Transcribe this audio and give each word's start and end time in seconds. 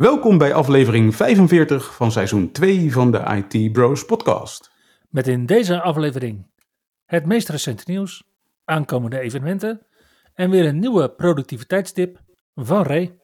Welkom 0.00 0.38
bij 0.38 0.54
aflevering 0.54 1.16
45 1.16 1.94
van 1.94 2.12
seizoen 2.12 2.52
2 2.52 2.92
van 2.92 3.10
de 3.10 3.44
IT 3.50 3.72
Bros 3.72 4.04
podcast. 4.04 4.70
Met 5.08 5.26
in 5.26 5.46
deze 5.46 5.80
aflevering 5.80 6.46
het 7.04 7.26
meest 7.26 7.48
recente 7.48 7.82
nieuws, 7.86 8.24
aankomende 8.64 9.18
evenementen 9.18 9.86
en 10.34 10.50
weer 10.50 10.66
een 10.66 10.78
nieuwe 10.78 11.10
productiviteitstip 11.10 12.20
van 12.54 12.82
Ray. 12.82 13.18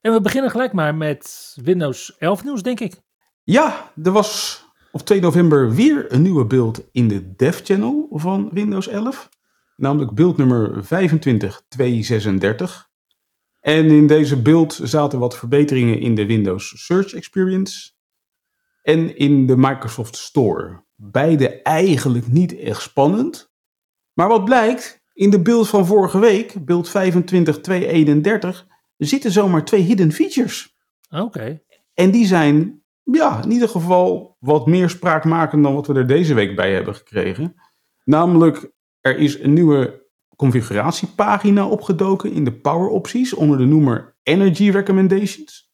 En 0.00 0.12
we 0.12 0.20
beginnen 0.22 0.50
gelijk 0.50 0.72
maar 0.72 0.94
met 0.94 1.52
Windows 1.62 2.16
11 2.18 2.44
nieuws, 2.44 2.62
denk 2.62 2.80
ik. 2.80 3.00
Ja, 3.42 3.92
er 4.02 4.12
was 4.12 4.61
op 4.92 5.00
2 5.00 5.20
november 5.20 5.74
weer 5.74 6.12
een 6.12 6.22
nieuwe 6.22 6.44
build 6.44 6.88
in 6.92 7.08
de 7.08 7.34
dev 7.36 7.60
channel 7.64 8.08
van 8.10 8.48
Windows 8.52 8.88
11. 8.88 9.28
Namelijk 9.76 10.14
build 10.14 10.36
nummer 10.36 10.84
25236. 10.84 12.90
En 13.60 13.90
in 13.90 14.06
deze 14.06 14.42
build 14.42 14.80
zaten 14.82 15.18
wat 15.18 15.36
verbeteringen 15.36 16.00
in 16.00 16.14
de 16.14 16.26
Windows 16.26 16.84
Search 16.84 17.14
Experience 17.14 17.90
en 18.82 19.16
in 19.16 19.46
de 19.46 19.56
Microsoft 19.56 20.16
Store. 20.16 20.84
Beide 20.94 21.62
eigenlijk 21.62 22.26
niet 22.26 22.58
echt 22.58 22.82
spannend. 22.82 23.52
Maar 24.12 24.28
wat 24.28 24.44
blijkt, 24.44 25.02
in 25.12 25.30
de 25.30 25.42
build 25.42 25.68
van 25.68 25.86
vorige 25.86 26.18
week, 26.18 26.64
build 26.64 26.88
25231, 26.88 28.66
zitten 28.96 29.30
zomaar 29.30 29.64
twee 29.64 29.82
hidden 29.82 30.12
features. 30.12 30.76
Oké. 31.10 31.62
En 31.94 32.10
die 32.10 32.26
zijn 32.26 32.81
ja, 33.02 33.42
in 33.42 33.50
ieder 33.50 33.68
geval 33.68 34.36
wat 34.38 34.66
meer 34.66 34.90
spraakmakend 34.90 35.62
dan 35.62 35.74
wat 35.74 35.86
we 35.86 35.94
er 35.94 36.06
deze 36.06 36.34
week 36.34 36.56
bij 36.56 36.72
hebben 36.74 36.94
gekregen. 36.94 37.54
Namelijk, 38.04 38.72
er 39.00 39.18
is 39.18 39.38
een 39.38 39.52
nieuwe 39.52 40.06
configuratiepagina 40.36 41.68
opgedoken 41.68 42.32
in 42.32 42.44
de 42.44 42.52
power 42.52 42.88
opties 42.88 43.34
onder 43.34 43.58
de 43.58 43.64
noemer 43.64 44.16
Energy 44.22 44.70
Recommendations. 44.70 45.70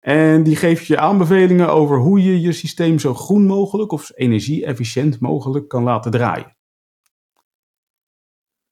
En 0.00 0.42
die 0.42 0.56
geeft 0.56 0.86
je 0.86 0.98
aanbevelingen 0.98 1.68
over 1.68 1.98
hoe 1.98 2.22
je 2.22 2.40
je 2.40 2.52
systeem 2.52 2.98
zo 2.98 3.14
groen 3.14 3.46
mogelijk 3.46 3.92
of 3.92 4.10
energie-efficiënt 4.14 5.20
mogelijk 5.20 5.68
kan 5.68 5.82
laten 5.82 6.10
draaien. 6.10 6.56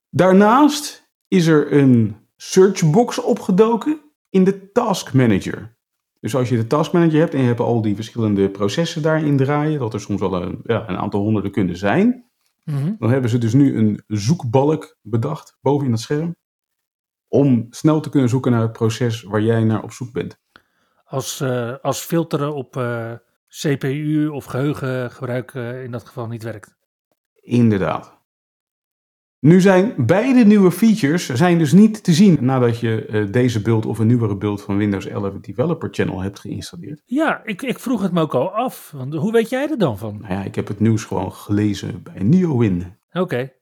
Daarnaast 0.09 1.11
is 1.29 1.47
er 1.47 1.73
een 1.73 2.17
searchbox 2.37 3.19
opgedoken 3.19 4.01
in 4.31 4.45
de 4.45 4.73
Task 4.73 5.13
Manager. 5.13 5.77
Dus 6.23 6.35
als 6.35 6.49
je 6.49 6.57
de 6.57 6.67
Task 6.67 6.93
Manager 6.93 7.19
hebt 7.19 7.35
en 7.35 7.41
je 7.41 7.47
hebt 7.47 7.61
al 7.61 7.83
die 7.83 7.95
verschillende 7.95 8.51
processen 8.51 9.03
daarin 9.03 9.37
draaien, 9.37 9.79
dat 9.79 9.95
er 9.95 10.01
soms 10.01 10.21
wel 10.21 10.43
een, 10.43 10.61
ja, 10.65 10.89
een 10.89 10.97
aantal 10.97 11.21
honderden 11.21 11.51
kunnen 11.51 11.77
zijn, 11.77 12.31
Mhm. 12.65 12.95
dan 12.99 13.11
hebben 13.11 13.31
ze 13.31 13.39
dus 13.39 13.53
nu 13.53 13.77
een 13.77 14.03
zoekbalk 14.07 14.97
bedacht 15.01 15.59
boven 15.61 15.87
in 15.87 15.93
het 15.93 16.01
scherm. 16.01 16.37
Om 17.29 17.67
snel 17.71 18.01
te 18.01 18.11
kunnen 18.11 18.29
zoeken 18.29 18.53
naar 18.53 18.61
het 18.61 18.73
proces 18.73 19.23
waar 19.23 19.41
jij 19.43 19.65
naar 19.65 19.83
op 19.83 19.93
zoek 19.93 20.13
bent. 20.13 20.41
Als, 21.05 21.41
eh, 21.41 21.75
als 21.83 22.01
filteren 22.01 22.55
op 22.55 22.77
eh, 22.77 23.13
CPU 23.49 24.29
of 24.29 24.45
geheugengebruik 24.45 25.55
eh, 25.55 25.85
in 25.85 25.91
dat 25.91 26.05
geval 26.05 26.27
niet 26.27 26.43
werkt. 26.43 26.75
Inderdaad. 27.35 28.21
Nu 29.43 29.61
zijn 29.61 29.95
beide 29.97 30.45
nieuwe 30.45 30.71
features 30.71 31.27
zijn 31.27 31.59
dus 31.59 31.73
niet 31.73 32.05
te 32.05 32.13
zien 32.13 32.39
nadat 32.41 32.81
je 32.81 33.07
eh, 33.07 33.33
deze 33.33 33.63
build 33.63 33.87
of 33.87 33.99
een 33.99 34.07
nieuwere 34.07 34.37
build 34.37 34.63
van 34.63 34.77
Windows 34.77 35.07
11 35.07 35.33
Developer 35.41 35.89
Channel 35.93 36.21
hebt 36.21 36.39
geïnstalleerd. 36.39 37.03
Ja, 37.05 37.41
ik, 37.45 37.63
ik 37.63 37.79
vroeg 37.79 38.03
het 38.03 38.13
me 38.13 38.21
ook 38.21 38.35
al 38.35 38.51
af. 38.51 38.93
Want 38.97 39.15
hoe 39.15 39.33
weet 39.33 39.49
jij 39.49 39.71
er 39.71 39.79
dan 39.79 39.99
van? 39.99 40.19
Nou 40.21 40.33
ja, 40.33 40.43
ik 40.43 40.55
heb 40.55 40.69
het 40.69 40.81
nieuws 40.81 41.05
gewoon 41.05 41.33
gelezen 41.33 42.03
bij 42.03 42.23
NeoWin. 42.23 42.97
Oké. 43.13 43.53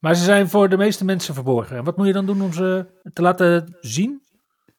Maar 0.00 0.14
ze 0.14 0.24
zijn 0.24 0.48
voor 0.48 0.68
de 0.68 0.76
meeste 0.76 1.04
mensen 1.04 1.34
verborgen. 1.34 1.76
En 1.76 1.84
wat 1.84 1.96
moet 1.96 2.06
je 2.06 2.12
dan 2.12 2.26
doen 2.26 2.42
om 2.42 2.52
ze 2.52 2.86
te 3.12 3.22
laten 3.22 3.76
zien? 3.80 4.22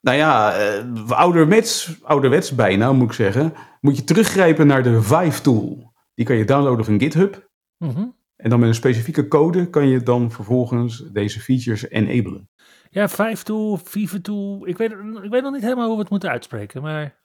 Nou 0.00 0.16
ja, 0.16 0.52
eh, 0.52 1.10
ouderwets, 1.10 1.98
ouderwets 2.02 2.54
bijna 2.54 2.92
moet 2.92 3.08
ik 3.08 3.14
zeggen, 3.14 3.52
moet 3.80 3.96
je 3.96 4.04
teruggrijpen 4.04 4.66
naar 4.66 4.82
de 4.82 5.02
Vive 5.02 5.40
tool. 5.40 5.92
Die 6.14 6.26
kan 6.26 6.36
je 6.36 6.44
downloaden 6.44 6.84
van 6.84 7.00
GitHub. 7.00 7.48
Mhm. 7.78 8.04
En 8.44 8.50
dan 8.50 8.58
met 8.58 8.68
een 8.68 8.74
specifieke 8.74 9.28
code 9.28 9.70
kan 9.70 9.88
je 9.88 10.02
dan 10.02 10.30
vervolgens 10.30 11.04
deze 11.12 11.40
features 11.40 11.88
enablen. 11.88 12.48
Ja, 12.90 13.08
5 13.08 13.42
tool, 13.42 13.76
Vive 13.76 14.20
tool. 14.20 14.66
Ik 14.66 14.78
weet, 14.78 14.90
ik 15.22 15.30
weet 15.30 15.42
nog 15.42 15.52
niet 15.52 15.62
helemaal 15.62 15.86
hoe 15.86 15.94
we 15.94 16.00
het 16.00 16.10
moeten 16.10 16.30
uitspreken. 16.30 16.82
Maar 16.82 17.22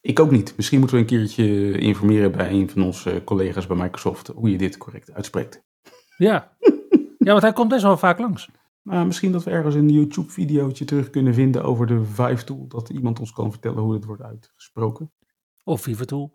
Ik 0.00 0.20
ook 0.20 0.30
niet. 0.30 0.56
Misschien 0.56 0.78
moeten 0.78 0.96
we 0.96 1.02
een 1.02 1.08
keertje 1.08 1.78
informeren 1.78 2.32
bij 2.32 2.50
een 2.50 2.70
van 2.70 2.82
onze 2.82 3.22
collega's 3.24 3.66
bij 3.66 3.76
Microsoft 3.76 4.26
hoe 4.26 4.50
je 4.50 4.58
dit 4.58 4.76
correct 4.76 5.12
uitspreekt. 5.12 5.62
ja. 6.16 6.56
ja, 7.18 7.30
want 7.30 7.42
hij 7.42 7.52
komt 7.52 7.68
best 7.68 7.82
wel 7.82 7.96
vaak 7.96 8.18
langs. 8.18 8.48
Maar 8.82 9.06
misschien 9.06 9.32
dat 9.32 9.44
we 9.44 9.50
ergens 9.50 9.74
een 9.74 9.90
YouTube-videootje 9.90 10.84
terug 10.84 11.10
kunnen 11.10 11.34
vinden 11.34 11.64
over 11.64 11.86
de 11.86 12.04
Vive 12.04 12.44
tool. 12.44 12.66
Dat 12.68 12.88
iemand 12.88 13.20
ons 13.20 13.32
kan 13.32 13.50
vertellen 13.50 13.82
hoe 13.82 13.94
het 13.94 14.04
wordt 14.04 14.22
uitgesproken. 14.22 15.12
Of 15.64 15.82
Vive 15.82 16.04
tool. 16.04 16.32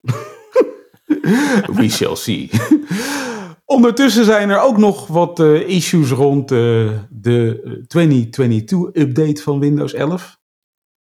We 1.76 1.88
shall 1.88 2.16
see. 2.16 2.50
Ondertussen 3.66 4.24
zijn 4.24 4.50
er 4.50 4.60
ook 4.60 4.76
nog 4.76 5.06
wat 5.06 5.40
eh, 5.40 5.68
issues 5.68 6.10
rond 6.10 6.50
eh, 6.50 6.58
de 7.10 7.84
2022-update 7.96 9.42
van 9.42 9.58
Windows 9.58 9.94
11. 9.94 10.38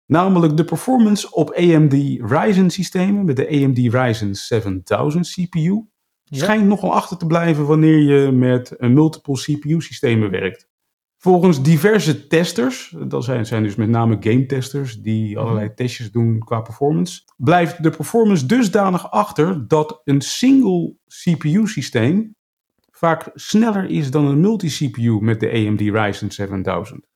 Namelijk 0.07 0.57
de 0.57 0.65
performance 0.65 1.31
op 1.35 1.51
AMD 1.51 1.93
Ryzen 2.19 2.71
systemen 2.71 3.25
met 3.25 3.37
de 3.37 3.49
AMD 3.49 3.79
Ryzen 3.79 4.35
7000 4.35 5.29
CPU. 5.29 5.85
Ja. 6.25 6.39
Schijnt 6.39 6.67
nogal 6.67 6.93
achter 6.95 7.17
te 7.17 7.27
blijven 7.27 7.67
wanneer 7.67 7.99
je 7.99 8.31
met 8.33 8.75
een 8.79 8.93
multiple 8.93 9.35
CPU 9.35 9.81
systemen 9.81 10.31
werkt. 10.31 10.69
Volgens 11.17 11.63
diverse 11.63 12.27
testers, 12.27 12.95
dat 13.07 13.25
zijn, 13.25 13.47
zijn 13.47 13.63
dus 13.63 13.75
met 13.75 13.89
name 13.89 14.17
game 14.21 14.47
testers 14.47 15.03
die 15.03 15.39
allerlei 15.39 15.75
testjes 15.75 16.11
doen 16.11 16.39
qua 16.39 16.61
performance, 16.61 17.23
blijft 17.37 17.83
de 17.83 17.91
performance 17.91 18.47
dusdanig 18.47 19.11
achter 19.11 19.69
dat 19.69 20.01
een 20.05 20.21
single 20.21 20.95
CPU 21.07 21.67
systeem 21.67 22.39
vaak 23.01 23.31
sneller 23.35 23.85
is 23.85 24.11
dan 24.11 24.27
een 24.27 24.41
multi-CPU 24.41 25.19
met 25.21 25.41
de 25.41 25.51
AMD 25.51 25.81
Ryzen 25.81 26.31
7000. 26.31 27.07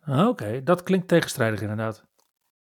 Ah, 0.00 0.28
Oké, 0.28 0.62
dat 0.62 0.82
klinkt 0.82 1.08
tegenstrijdig 1.08 1.60
inderdaad. 1.60 2.06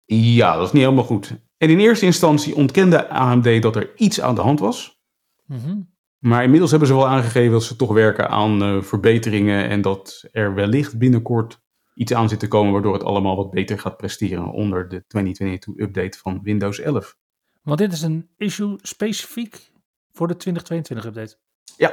Ja, 0.05 0.57
dat 0.57 0.67
is 0.67 0.73
niet 0.73 0.83
helemaal 0.83 1.05
goed. 1.05 1.37
En 1.57 1.71
in 1.71 1.79
eerste 1.79 2.05
instantie 2.05 2.55
ontkende 2.55 3.09
AMD 3.09 3.63
dat 3.63 3.77
er 3.77 3.97
iets 3.97 4.21
aan 4.21 4.35
de 4.35 4.41
hand 4.41 4.61
was. 4.61 5.01
Mhm. 5.47 5.81
Maar 6.19 6.43
inmiddels 6.43 6.71
hebben 6.71 6.89
ze 6.89 6.95
wel 6.95 7.09
aangegeven 7.09 7.53
dat 7.53 7.65
ze 7.65 7.77
toch 7.77 7.93
werken 7.93 8.29
aan 8.29 8.63
eh, 8.63 8.83
verbeteringen 8.83 9.69
en 9.69 9.81
dat 9.81 10.29
er 10.33 10.55
wellicht 10.55 10.99
binnenkort 10.99 11.61
iets 11.95 12.15
aan 12.15 12.29
zit 12.29 12.39
te 12.39 12.49
komen 12.49 12.73
waardoor 12.73 12.93
het 12.93 13.05
allemaal 13.05 13.37
wat 13.37 13.51
beter 13.51 13.79
gaat 13.79 13.97
presteren 13.97 14.51
onder 14.51 14.89
de 14.89 15.03
2022-update 15.03 16.19
van 16.19 16.41
Windows 16.43 16.81
11. 16.81 17.17
Want 17.63 17.79
dit 17.79 17.93
is 17.93 18.03
een 18.03 18.29
issue 18.37 18.79
specifiek 18.83 19.73
voor 20.13 20.29
de 20.29 20.35
2022-update. 20.35 21.39
Ja, 21.77 21.93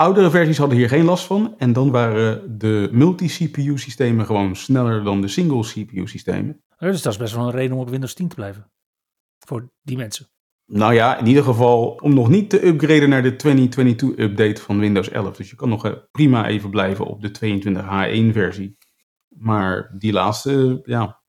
oudere 0.00 0.30
versies 0.30 0.58
hadden 0.58 0.78
hier 0.78 0.88
geen 0.88 1.04
last 1.04 1.24
van 1.24 1.54
en 1.58 1.72
dan 1.72 1.90
waren 1.90 2.58
de 2.58 2.88
multi-CPU 2.92 3.78
systemen 3.78 4.26
gewoon 4.26 4.56
sneller 4.56 5.04
dan 5.04 5.20
de 5.20 5.28
single 5.28 5.60
CPU 5.60 6.08
systemen. 6.08 6.62
Dus 6.78 7.02
dat 7.02 7.12
is 7.12 7.18
best 7.18 7.34
wel 7.34 7.44
een 7.44 7.50
reden 7.50 7.76
om 7.76 7.82
op 7.82 7.90
Windows 7.90 8.14
10 8.14 8.28
te 8.28 8.34
blijven. 8.34 8.70
Voor 9.38 9.72
die 9.82 9.96
mensen. 9.96 10.26
Nou 10.66 10.94
ja, 10.94 11.18
in 11.18 11.26
ieder 11.26 11.42
geval 11.42 11.98
om 12.02 12.14
nog 12.14 12.28
niet 12.28 12.50
te 12.50 12.66
upgraden 12.66 13.08
naar 13.08 13.22
de 13.22 13.32
2022-update 13.32 14.60
van 14.60 14.78
Windows 14.78 15.08
11. 15.08 15.36
Dus 15.36 15.50
je 15.50 15.56
kan 15.56 15.68
nog 15.68 15.84
eh, 15.84 15.92
prima 16.10 16.46
even 16.46 16.70
blijven 16.70 17.06
op 17.06 17.22
de 17.22 17.28
22H1-versie. 17.28 18.76
Maar 19.28 19.94
die 19.98 20.12
laatste, 20.12 20.80
ja, 20.84 21.20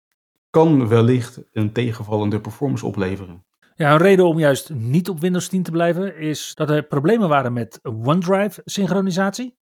kan 0.49 0.87
wellicht 0.87 1.43
een 1.51 1.71
tegenvallende 1.71 2.41
performance 2.41 2.85
opleveren. 2.85 3.45
Ja, 3.75 3.91
een 3.91 3.97
reden 3.97 4.25
om 4.25 4.39
juist 4.39 4.69
niet 4.69 5.09
op 5.09 5.19
Windows 5.19 5.47
10 5.47 5.63
te 5.63 5.71
blijven 5.71 6.17
is 6.17 6.55
dat 6.55 6.69
er 6.69 6.83
problemen 6.83 7.29
waren 7.29 7.53
met 7.53 7.79
OneDrive 7.83 8.61
synchronisatie. 8.65 9.57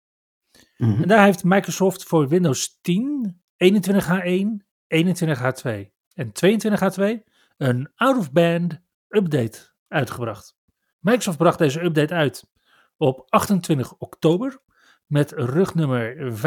Mhm. 0.76 1.02
En 1.02 1.08
daar 1.08 1.24
heeft 1.24 1.44
Microsoft 1.44 2.04
voor 2.04 2.28
Windows 2.28 2.78
10, 2.80 3.42
21H1, 3.56 4.64
21H2 4.86 5.92
en 6.12 6.32
22H2 6.32 7.22
een 7.56 7.92
out-of-band 7.94 8.80
update 9.08 9.72
uitgebracht. 9.88 10.56
Microsoft 10.98 11.38
bracht 11.38 11.58
deze 11.58 11.82
update 11.82 12.14
uit 12.14 12.50
op 12.96 13.24
28 13.28 13.94
oktober, 13.98 14.62
met 15.06 15.32
rugnummer 15.32 16.32
5020953. 16.32 16.46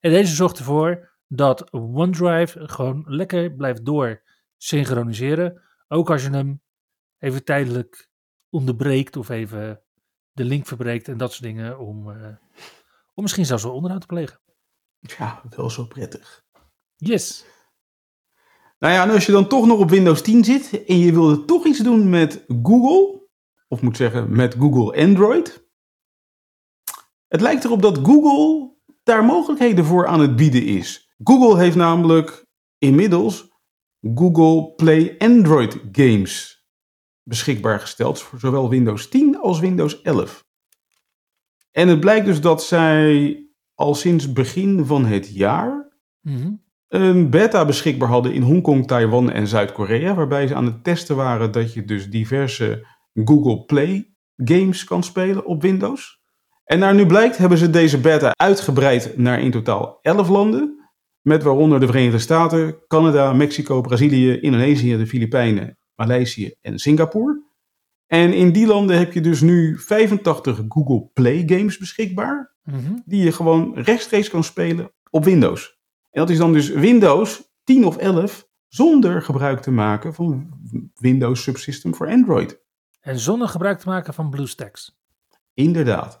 En 0.00 0.10
deze 0.10 0.34
zorgt 0.34 0.58
ervoor 0.58 1.17
dat 1.28 1.72
OneDrive 1.72 2.68
gewoon 2.68 3.04
lekker 3.06 3.52
blijft 3.52 3.84
door 3.84 4.22
synchroniseren. 4.56 5.62
Ook 5.88 6.10
als 6.10 6.22
je 6.22 6.30
hem 6.30 6.62
even 7.18 7.44
tijdelijk 7.44 8.10
onderbreekt 8.50 9.16
of 9.16 9.28
even 9.28 9.82
de 10.32 10.44
link 10.44 10.66
verbreekt 10.66 11.08
en 11.08 11.16
dat 11.16 11.30
soort 11.32 11.42
dingen 11.42 11.78
om, 11.78 12.08
uh, 12.10 12.26
om 13.14 13.22
misschien 13.22 13.46
zelfs 13.46 13.62
wel 13.62 13.74
onderhoud 13.74 14.00
te 14.00 14.06
plegen. 14.06 14.40
Ja, 14.98 15.42
wel 15.56 15.70
zo 15.70 15.84
prettig. 15.84 16.44
Yes. 16.96 17.44
Nou 18.78 18.94
ja, 18.94 19.02
en 19.02 19.10
als 19.10 19.26
je 19.26 19.32
dan 19.32 19.48
toch 19.48 19.66
nog 19.66 19.78
op 19.78 19.90
Windows 19.90 20.22
10 20.22 20.44
zit 20.44 20.84
en 20.84 20.98
je 20.98 21.12
wilde 21.12 21.44
toch 21.44 21.66
iets 21.66 21.78
doen 21.78 22.08
met 22.08 22.44
Google, 22.62 23.26
of 23.68 23.82
moet 23.82 23.96
zeggen 23.96 24.36
met 24.36 24.54
Google 24.54 25.02
Android. 25.02 25.66
Het 27.28 27.40
lijkt 27.40 27.64
erop 27.64 27.82
dat 27.82 27.98
Google 27.98 28.76
daar 29.02 29.24
mogelijkheden 29.24 29.84
voor 29.84 30.06
aan 30.06 30.20
het 30.20 30.36
bieden 30.36 30.66
is. 30.66 31.07
Google 31.22 31.58
heeft 31.58 31.76
namelijk 31.76 32.46
inmiddels 32.78 33.48
Google 34.14 34.72
Play 34.74 35.14
Android 35.18 35.78
games 35.92 36.64
beschikbaar 37.22 37.80
gesteld 37.80 38.20
voor 38.20 38.38
zowel 38.38 38.68
Windows 38.68 39.08
10 39.08 39.38
als 39.38 39.60
Windows 39.60 40.02
11. 40.02 40.44
En 41.70 41.88
het 41.88 42.00
blijkt 42.00 42.26
dus 42.26 42.40
dat 42.40 42.64
zij 42.64 43.36
al 43.74 43.94
sinds 43.94 44.32
begin 44.32 44.84
van 44.86 45.04
het 45.06 45.34
jaar 45.34 45.86
Mhm. 46.20 46.52
een 46.88 47.30
beta 47.30 47.64
beschikbaar 47.64 48.08
hadden 48.08 48.32
in 48.32 48.42
Hongkong, 48.42 48.86
Taiwan 48.86 49.30
en 49.30 49.46
Zuid-Korea, 49.46 50.14
waarbij 50.14 50.46
ze 50.46 50.54
aan 50.54 50.64
het 50.64 50.84
testen 50.84 51.16
waren 51.16 51.52
dat 51.52 51.72
je 51.72 51.84
dus 51.84 52.10
diverse 52.10 52.86
Google 53.24 53.64
Play 53.64 54.14
games 54.36 54.84
kan 54.84 55.02
spelen 55.02 55.44
op 55.46 55.62
Windows. 55.62 56.20
En 56.64 56.78
naar 56.78 56.94
nu 56.94 57.06
blijkt 57.06 57.36
hebben 57.36 57.58
ze 57.58 57.70
deze 57.70 58.00
beta 58.00 58.32
uitgebreid 58.36 59.16
naar 59.16 59.40
in 59.40 59.50
totaal 59.50 59.98
11 60.02 60.28
landen, 60.28 60.77
met 61.28 61.42
waaronder 61.42 61.80
de 61.80 61.86
Verenigde 61.86 62.18
Staten, 62.18 62.76
Canada, 62.86 63.32
Mexico, 63.32 63.80
Brazilië, 63.80 64.40
Indonesië, 64.40 64.96
de 64.96 65.06
Filipijnen, 65.06 65.78
Maleisië 65.94 66.54
en 66.60 66.78
Singapore. 66.78 67.42
En 68.06 68.32
in 68.32 68.52
die 68.52 68.66
landen 68.66 68.98
heb 68.98 69.12
je 69.12 69.20
dus 69.20 69.40
nu 69.40 69.78
85 69.78 70.60
Google 70.68 71.10
Play 71.12 71.42
games 71.46 71.78
beschikbaar, 71.78 72.56
Mhm. 72.62 72.92
die 73.04 73.24
je 73.24 73.32
gewoon 73.32 73.74
rechtstreeks 73.74 74.30
kan 74.30 74.44
spelen 74.44 74.92
op 75.10 75.24
Windows. 75.24 75.78
En 76.10 76.20
dat 76.20 76.30
is 76.30 76.38
dan 76.38 76.52
dus 76.52 76.68
Windows 76.68 77.42
10 77.64 77.86
of 77.86 77.96
11 77.96 78.48
zonder 78.68 79.22
gebruik 79.22 79.60
te 79.60 79.70
maken 79.70 80.14
van 80.14 80.48
Windows 80.94 81.42
Subsystem 81.42 81.94
voor 81.94 82.08
Android. 82.08 82.60
En 83.00 83.18
zonder 83.18 83.48
gebruik 83.48 83.78
te 83.78 83.88
maken 83.88 84.14
van 84.14 84.30
BlueStacks. 84.30 84.98
Inderdaad. 85.54 86.20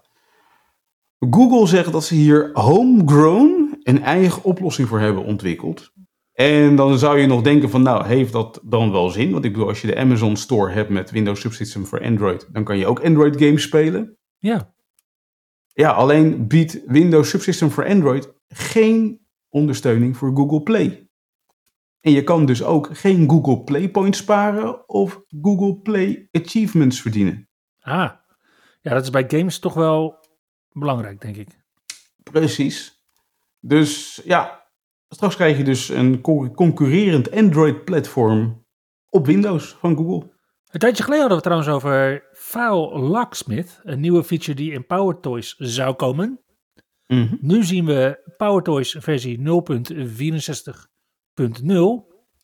Google 1.30 1.66
zegt 1.66 1.92
dat 1.92 2.04
ze 2.04 2.14
hier 2.14 2.50
homegrown 2.52 3.67
een 3.82 4.02
eigen 4.02 4.44
oplossing 4.44 4.88
voor 4.88 5.00
hebben 5.00 5.24
ontwikkeld. 5.24 5.92
En 6.32 6.76
dan 6.76 6.98
zou 6.98 7.18
je 7.18 7.26
nog 7.26 7.42
denken 7.42 7.70
van, 7.70 7.82
nou, 7.82 8.06
heeft 8.06 8.32
dat 8.32 8.60
dan 8.64 8.92
wel 8.92 9.08
zin? 9.10 9.30
Want 9.30 9.44
ik 9.44 9.52
bedoel, 9.52 9.68
als 9.68 9.80
je 9.80 9.86
de 9.86 9.96
Amazon 9.96 10.36
Store 10.36 10.72
hebt 10.72 10.90
met 10.90 11.10
Windows 11.10 11.40
Subsystem 11.40 11.86
voor 11.86 12.04
Android, 12.04 12.48
dan 12.52 12.64
kan 12.64 12.78
je 12.78 12.86
ook 12.86 13.04
Android 13.04 13.36
games 13.42 13.62
spelen. 13.62 14.16
Ja, 14.38 14.74
Ja, 15.72 15.90
alleen 15.90 16.46
biedt 16.46 16.82
Windows 16.86 17.28
Subsystem 17.28 17.70
voor 17.70 17.86
Android 17.86 18.32
geen 18.48 19.20
ondersteuning 19.48 20.16
voor 20.16 20.36
Google 20.36 20.62
Play. 20.62 21.08
En 22.00 22.12
je 22.12 22.22
kan 22.22 22.46
dus 22.46 22.62
ook 22.62 22.88
geen 22.92 23.30
Google 23.30 23.64
Play 23.64 23.90
points 23.90 24.18
sparen 24.18 24.88
of 24.88 25.22
Google 25.42 25.76
Play 25.76 26.28
achievements 26.32 27.00
verdienen. 27.00 27.48
ah. 27.80 28.10
Ja, 28.80 28.94
dat 28.94 29.02
is 29.02 29.10
bij 29.10 29.24
games 29.28 29.58
toch 29.58 29.74
wel 29.74 30.26
belangrijk, 30.72 31.20
denk 31.20 31.36
ik. 31.36 31.48
Precies. 32.22 32.97
Dus 33.60 34.20
ja, 34.24 34.64
straks 35.08 35.34
krijg 35.34 35.56
je 35.56 35.64
dus 35.64 35.88
een 35.88 36.20
co- 36.20 36.50
concurrerend 36.50 37.30
Android-platform 37.32 38.66
op 39.10 39.26
Windows 39.26 39.76
van 39.80 39.96
Google. 39.96 40.36
Een 40.70 40.80
tijdje 40.80 41.02
geleden 41.02 41.28
hadden 41.28 41.42
we 41.42 41.48
het 41.50 41.62
trouwens 41.68 41.84
over 41.84 42.28
File 42.32 42.98
Locksmith, 43.08 43.80
een 43.82 44.00
nieuwe 44.00 44.24
feature 44.24 44.54
die 44.54 44.72
in 44.72 44.86
PowerToys 44.86 45.54
zou 45.56 45.94
komen. 45.94 46.40
Nu 47.40 47.64
zien 47.64 47.84
we 47.84 48.32
PowerToys 48.36 48.96
versie 48.98 49.38
0.64.0 49.38 49.44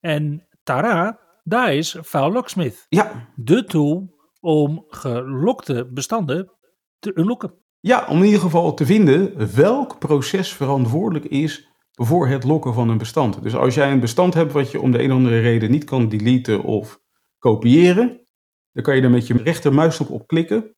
en 0.01 0.49
tara, 0.63 1.21
daar 1.43 1.75
is 1.75 1.97
File 2.03 2.31
Locksmith, 2.31 2.87
Ja, 2.89 3.33
de 3.37 3.65
tool 3.65 4.15
om 4.41 4.85
gelokte 4.89 5.87
bestanden 5.93 6.53
te 6.99 7.11
unlocken. 7.19 7.64
Ja, 7.87 8.07
om 8.09 8.19
in 8.19 8.25
ieder 8.25 8.41
geval 8.41 8.75
te 8.75 8.87
vinden 8.87 9.55
welk 9.55 9.99
proces 9.99 10.53
verantwoordelijk 10.53 11.25
is 11.25 11.69
voor 11.93 12.29
het 12.29 12.45
lokken 12.45 12.75
van 12.75 12.89
een 12.89 12.99
bestand. 12.99 13.43
Dus 13.43 13.55
als 13.55 13.75
jij 13.75 13.93
een 13.93 14.01
bestand 14.01 14.35
hebt 14.35 14.53
wat 14.53 14.71
je 14.71 14.81
om 14.81 14.91
de 14.91 15.03
een 15.03 15.11
of 15.11 15.17
andere 15.17 15.41
reden 15.41 15.71
niet 15.71 15.85
kan 15.85 16.09
deleten 16.09 16.63
of 16.63 17.01
kopiëren, 17.39 18.27
dan 18.73 18.83
kan 18.83 18.97
je 18.97 19.03
er 19.03 19.11
met 19.11 19.27
je 19.27 19.37
rechtermuisknop 19.37 20.11
op 20.11 20.27
klikken 20.27 20.77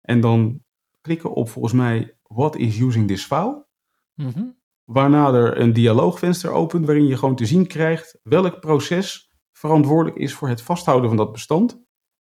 en 0.00 0.20
dan 0.20 0.64
klikken 1.00 1.32
op 1.32 1.48
volgens 1.48 1.74
mij 1.74 2.18
what 2.22 2.56
is 2.56 2.78
using 2.78 3.08
this 3.08 3.24
file. 3.24 3.66
Mhm. 4.14 4.44
Waarna 4.84 5.32
er 5.32 5.60
een 5.60 5.72
dialoogvenster 5.72 6.50
opent 6.50 6.86
waarin 6.86 7.06
je 7.06 7.16
gewoon 7.16 7.36
te 7.36 7.46
zien 7.46 7.66
krijgt 7.66 8.18
welk 8.22 8.60
proces 8.60 9.30
verantwoordelijk 9.52 10.16
is 10.16 10.34
voor 10.34 10.48
het 10.48 10.62
vasthouden 10.62 11.08
van 11.08 11.18
dat 11.18 11.32
bestand. 11.32 11.82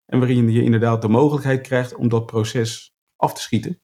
En 0.04 0.18
waarin 0.18 0.50
je 0.50 0.62
inderdaad 0.62 1.02
de 1.02 1.08
mogelijkheid 1.08 1.60
krijgt 1.60 1.94
om 1.94 2.08
dat 2.08 2.26
proces 2.26 2.94
af 3.16 3.34
te 3.34 3.40
schieten. 3.40 3.82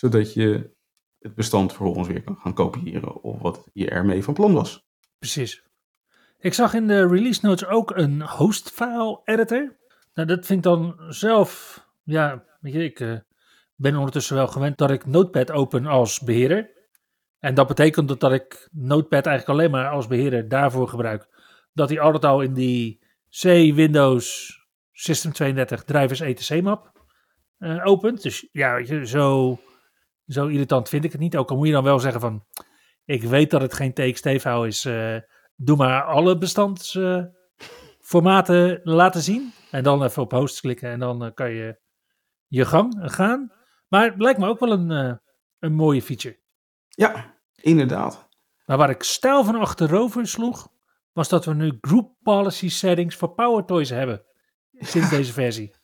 Zodat 0.00 0.34
je 0.34 0.70
het 1.18 1.34
bestand 1.34 1.72
vervolgens 1.72 2.08
weer 2.08 2.22
kan 2.22 2.36
gaan 2.36 2.54
kopiëren 2.54 3.22
of 3.22 3.40
wat 3.40 3.68
je 3.72 3.90
ermee 3.90 4.24
van 4.24 4.34
plan 4.34 4.52
was. 4.52 4.86
Precies. 5.18 5.62
Ik 6.38 6.54
zag 6.54 6.74
in 6.74 6.86
de 6.86 7.06
release 7.06 7.46
notes 7.46 7.68
ook 7.68 7.96
een 7.96 8.22
host 8.22 8.70
file 8.70 9.20
editor. 9.24 9.76
Nou, 10.14 10.28
dat 10.28 10.46
vind 10.46 10.58
ik 10.58 10.72
dan 10.72 10.96
zelf, 11.08 11.80
ja, 12.02 12.44
weet 12.60 12.72
je, 12.72 12.84
ik 12.84 13.00
eh, 13.00 13.16
ben 13.74 13.96
ondertussen 13.96 14.36
wel 14.36 14.48
gewend 14.48 14.78
dat 14.78 14.90
ik 14.90 15.06
Notepad 15.06 15.50
open 15.50 15.86
als 15.86 16.20
beheerder. 16.20 16.70
En 17.38 17.54
dat 17.54 17.66
betekent 17.66 18.08
dat, 18.08 18.20
dat 18.20 18.32
ik 18.32 18.68
Notepad 18.72 19.26
eigenlijk 19.26 19.58
alleen 19.58 19.70
maar 19.70 19.90
als 19.90 20.06
beheerder 20.06 20.48
daarvoor 20.48 20.88
gebruik. 20.88 21.28
Dat 21.72 21.88
hij 21.88 22.00
altijd 22.00 22.24
al 22.24 22.40
in 22.40 22.54
die 22.54 23.00
C 23.40 23.42
Windows 23.74 24.58
System 24.92 25.32
32 25.32 25.84
drivers 25.84 26.20
etc 26.20 26.62
map 26.62 26.92
eh, 27.58 27.86
opent. 27.86 28.22
Dus 28.22 28.48
ja, 28.52 28.74
weet 28.74 28.88
je, 28.88 29.06
zo, 29.06 29.58
zo 30.32 30.46
irritant 30.46 30.88
vind 30.88 31.04
ik 31.04 31.12
het 31.12 31.20
niet. 31.20 31.36
Ook 31.36 31.50
al 31.50 31.56
moet 31.56 31.66
je 31.66 31.72
dan 31.72 31.84
wel 31.84 31.98
zeggen 31.98 32.20
van, 32.20 32.44
ik 33.04 33.22
weet 33.22 33.50
dat 33.50 33.60
het 33.60 33.74
geen 33.74 33.92
TXT-file 33.94 34.66
is. 34.66 34.84
eh, 34.84 35.16
doe 35.56 35.76
maar 35.76 36.02
alle 36.02 36.38
bestandsformaten 36.38 38.80
laten 38.82 39.22
zien. 39.22 39.52
En 39.70 39.82
dan 39.82 40.04
even 40.04 40.22
op 40.22 40.32
host 40.32 40.60
klikken 40.60 40.90
en 40.90 40.98
dan 40.98 41.24
eh, 41.24 41.30
kan 41.34 41.50
je 41.50 41.78
je 42.46 42.64
gang 42.64 42.94
gaan. 43.00 43.52
Maar 43.88 44.04
het 44.04 44.20
lijkt 44.20 44.38
me 44.38 44.48
ook 44.48 44.60
wel 44.60 44.72
een, 44.72 44.90
eh, 44.90 45.12
een 45.58 45.74
mooie 45.74 46.02
feature. 46.02 46.38
Ja, 46.88 47.34
inderdaad. 47.54 48.28
Maar 48.66 48.76
waar 48.76 48.90
ik 48.90 49.02
stijl 49.02 49.44
van 49.44 49.54
achterover 49.54 50.26
sloeg, 50.26 50.68
was 51.12 51.28
dat 51.28 51.44
we 51.44 51.54
nu 51.54 51.78
group 51.80 52.14
policy 52.22 52.68
settings 52.68 53.16
voor 53.16 53.34
PowerToys 53.34 53.90
hebben. 53.90 54.22
Sinds 54.72 55.10
deze 55.16 55.32
versie. 55.32 55.74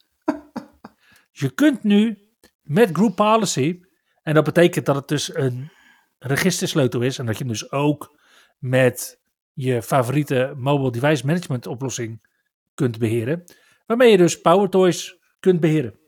Je 1.31 1.51
kunt 1.51 1.83
nu 1.83 2.29
met 2.63 2.91
group 2.93 3.17
policy, 3.17 3.81
en 4.27 4.35
dat 4.35 4.45
betekent 4.45 4.87
dat 4.87 4.95
het 4.95 5.09
dus 5.09 5.35
een 5.35 5.71
registersleutel 6.19 7.01
is, 7.01 7.19
en 7.19 7.27
dat 7.27 7.39
je 7.39 7.45
hem 7.45 7.53
dus 7.53 7.73
ook 7.73 8.19
met 8.59 9.21
je 9.53 9.83
favoriete 9.83 10.53
mobile 10.57 10.91
device 10.91 11.27
management 11.27 11.67
oplossing 11.67 12.27
kunt 12.75 12.99
beheren, 12.99 13.45
waarmee 13.87 14.11
je 14.11 14.17
dus 14.17 14.41
PowerToys 14.41 15.19
kunt 15.41 15.61
beheren. 15.61 15.99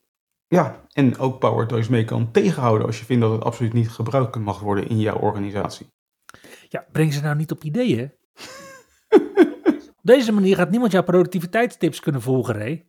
Ja, 0.48 0.86
en 0.92 1.18
ook 1.18 1.38
PowerToys 1.38 1.88
mee 1.88 2.04
kan 2.04 2.30
tegenhouden 2.30 2.86
als 2.86 2.98
je 2.98 3.04
vindt 3.04 3.22
dat 3.22 3.32
het 3.32 3.44
absoluut 3.44 3.72
niet 3.72 3.90
gebruikt 3.90 4.36
mag 4.36 4.60
worden 4.60 4.88
in 4.88 4.98
jouw 4.98 5.18
organisatie. 5.18 5.86
Ja, 6.68 6.86
breng 6.92 7.12
ze 7.12 7.20
nou 7.20 7.36
niet 7.36 7.50
op 7.50 7.64
ideeën. 7.64 8.12
op 10.00 10.02
deze 10.02 10.32
manier 10.32 10.56
gaat 10.56 10.70
niemand 10.70 10.92
jouw 10.92 11.02
productiviteitstips 11.02 12.00
kunnen 12.00 12.22
volgen, 12.22 12.54
Ray. 12.54 12.88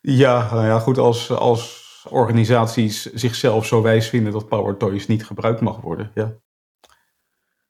Ja, 0.00 0.54
nou 0.54 0.66
ja, 0.66 0.78
goed, 0.78 0.98
als, 0.98 1.30
als 1.30 1.79
organisaties 2.08 3.02
zichzelf 3.12 3.66
zo 3.66 3.82
wijs 3.82 4.08
vinden 4.08 4.32
dat 4.32 4.48
PowerToys 4.48 5.06
niet 5.06 5.26
gebruikt 5.26 5.60
mag 5.60 5.80
worden, 5.80 6.10
ja. 6.14 6.34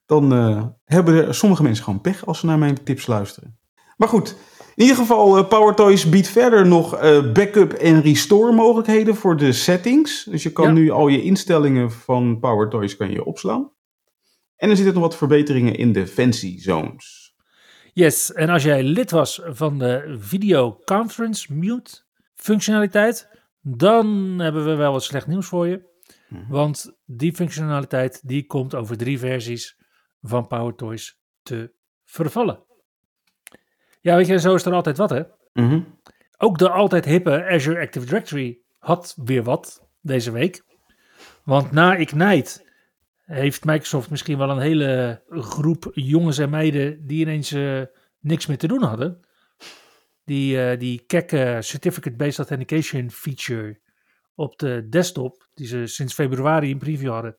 Dan 0.05 0.33
eh, 0.33 0.65
hebben 0.85 1.27
er 1.27 1.35
sommige 1.35 1.63
mensen 1.63 1.83
gewoon 1.83 2.01
pech 2.01 2.25
als 2.25 2.39
ze 2.39 2.45
naar 2.45 2.57
mijn 2.57 2.83
tips 2.83 3.07
luisteren. 3.07 3.59
Maar 3.97 4.07
goed, 4.07 4.35
in 4.75 4.81
ieder 4.83 4.95
geval, 4.95 5.37
eh, 5.37 5.47
PowerToys 5.47 6.09
biedt 6.09 6.27
verder 6.27 6.67
nog 6.67 6.95
eh, 6.95 7.31
backup 7.31 7.73
en 7.73 8.01
restore 8.01 8.51
mogelijkheden 8.51 9.15
voor 9.15 9.37
de 9.37 9.51
settings. 9.51 10.23
Dus 10.23 10.43
je 10.43 10.51
kan 10.51 10.65
Ja. 10.65 10.71
nu 10.71 10.89
al 10.89 11.07
je 11.07 11.23
instellingen 11.23 11.91
van 11.91 12.39
PowerToys 12.39 12.97
kan 12.97 13.11
je 13.11 13.25
opslaan. 13.25 13.71
En 14.55 14.69
er 14.69 14.75
zitten 14.75 14.93
nog 14.93 15.03
wat 15.03 15.17
verbeteringen 15.17 15.75
in 15.75 15.91
de 15.91 16.07
fancy 16.07 16.59
zones. 16.59 17.33
Yes, 17.93 18.33
en 18.33 18.49
als 18.49 18.63
jij 18.63 18.83
lid 18.83 19.11
was 19.11 19.41
van 19.45 19.79
de 19.79 20.15
video 20.19 20.79
conference 20.85 21.53
mute 21.53 21.91
functionaliteit, 22.35 23.29
dan 23.61 24.39
hebben 24.39 24.65
we 24.65 24.75
wel 24.75 24.91
wat 24.91 25.03
slecht 25.03 25.27
nieuws 25.27 25.47
voor 25.47 25.67
je. 25.67 25.89
Mhm. 26.27 26.47
Want 26.47 26.97
die 27.05 27.33
functionaliteit 27.33 28.27
die 28.27 28.45
komt 28.45 28.75
over 28.75 28.97
drie 28.97 29.19
versies 29.19 29.77
van 30.21 30.47
PowerToys 30.47 31.19
te 31.43 31.73
vervallen. 32.05 32.63
Ja, 34.01 34.15
weet 34.15 34.27
je, 34.27 34.39
zo 34.39 34.55
is 34.55 34.65
er 34.65 34.73
altijd 34.73 34.97
wat, 34.97 35.09
hè? 35.09 35.23
Mhm. 35.53 35.81
Ook 36.37 36.57
de 36.57 36.69
altijd 36.69 37.05
hippe 37.05 37.45
Azure 37.45 37.81
Active 37.81 38.05
Directory 38.05 38.59
had 38.79 39.15
weer 39.23 39.43
wat 39.43 39.87
deze 40.01 40.31
week. 40.31 40.63
Want 41.43 41.71
na 41.71 41.95
Ignite 41.95 42.69
heeft 43.25 43.65
Microsoft 43.65 44.09
misschien 44.09 44.37
wel 44.37 44.49
een 44.49 44.59
hele 44.59 45.21
groep 45.29 45.91
jongens 45.93 46.37
en 46.37 46.49
meiden 46.49 47.07
die 47.07 47.21
ineens 47.21 47.51
eh, 47.51 47.81
niks 48.19 48.45
meer 48.45 48.57
te 48.57 48.67
doen 48.67 48.83
hadden. 48.83 49.19
Die, 50.23 50.63
eh, 50.63 50.79
die 50.79 51.03
kekke 51.07 51.57
Certificate-Based 51.61 52.39
Authentication 52.39 53.11
feature 53.11 53.79
op 54.35 54.59
de 54.59 54.87
desktop, 54.89 55.47
die 55.53 55.67
ze 55.67 55.87
sinds 55.87 56.13
februari 56.13 56.69
in 56.69 56.77
preview 56.77 57.11
hadden, 57.11 57.35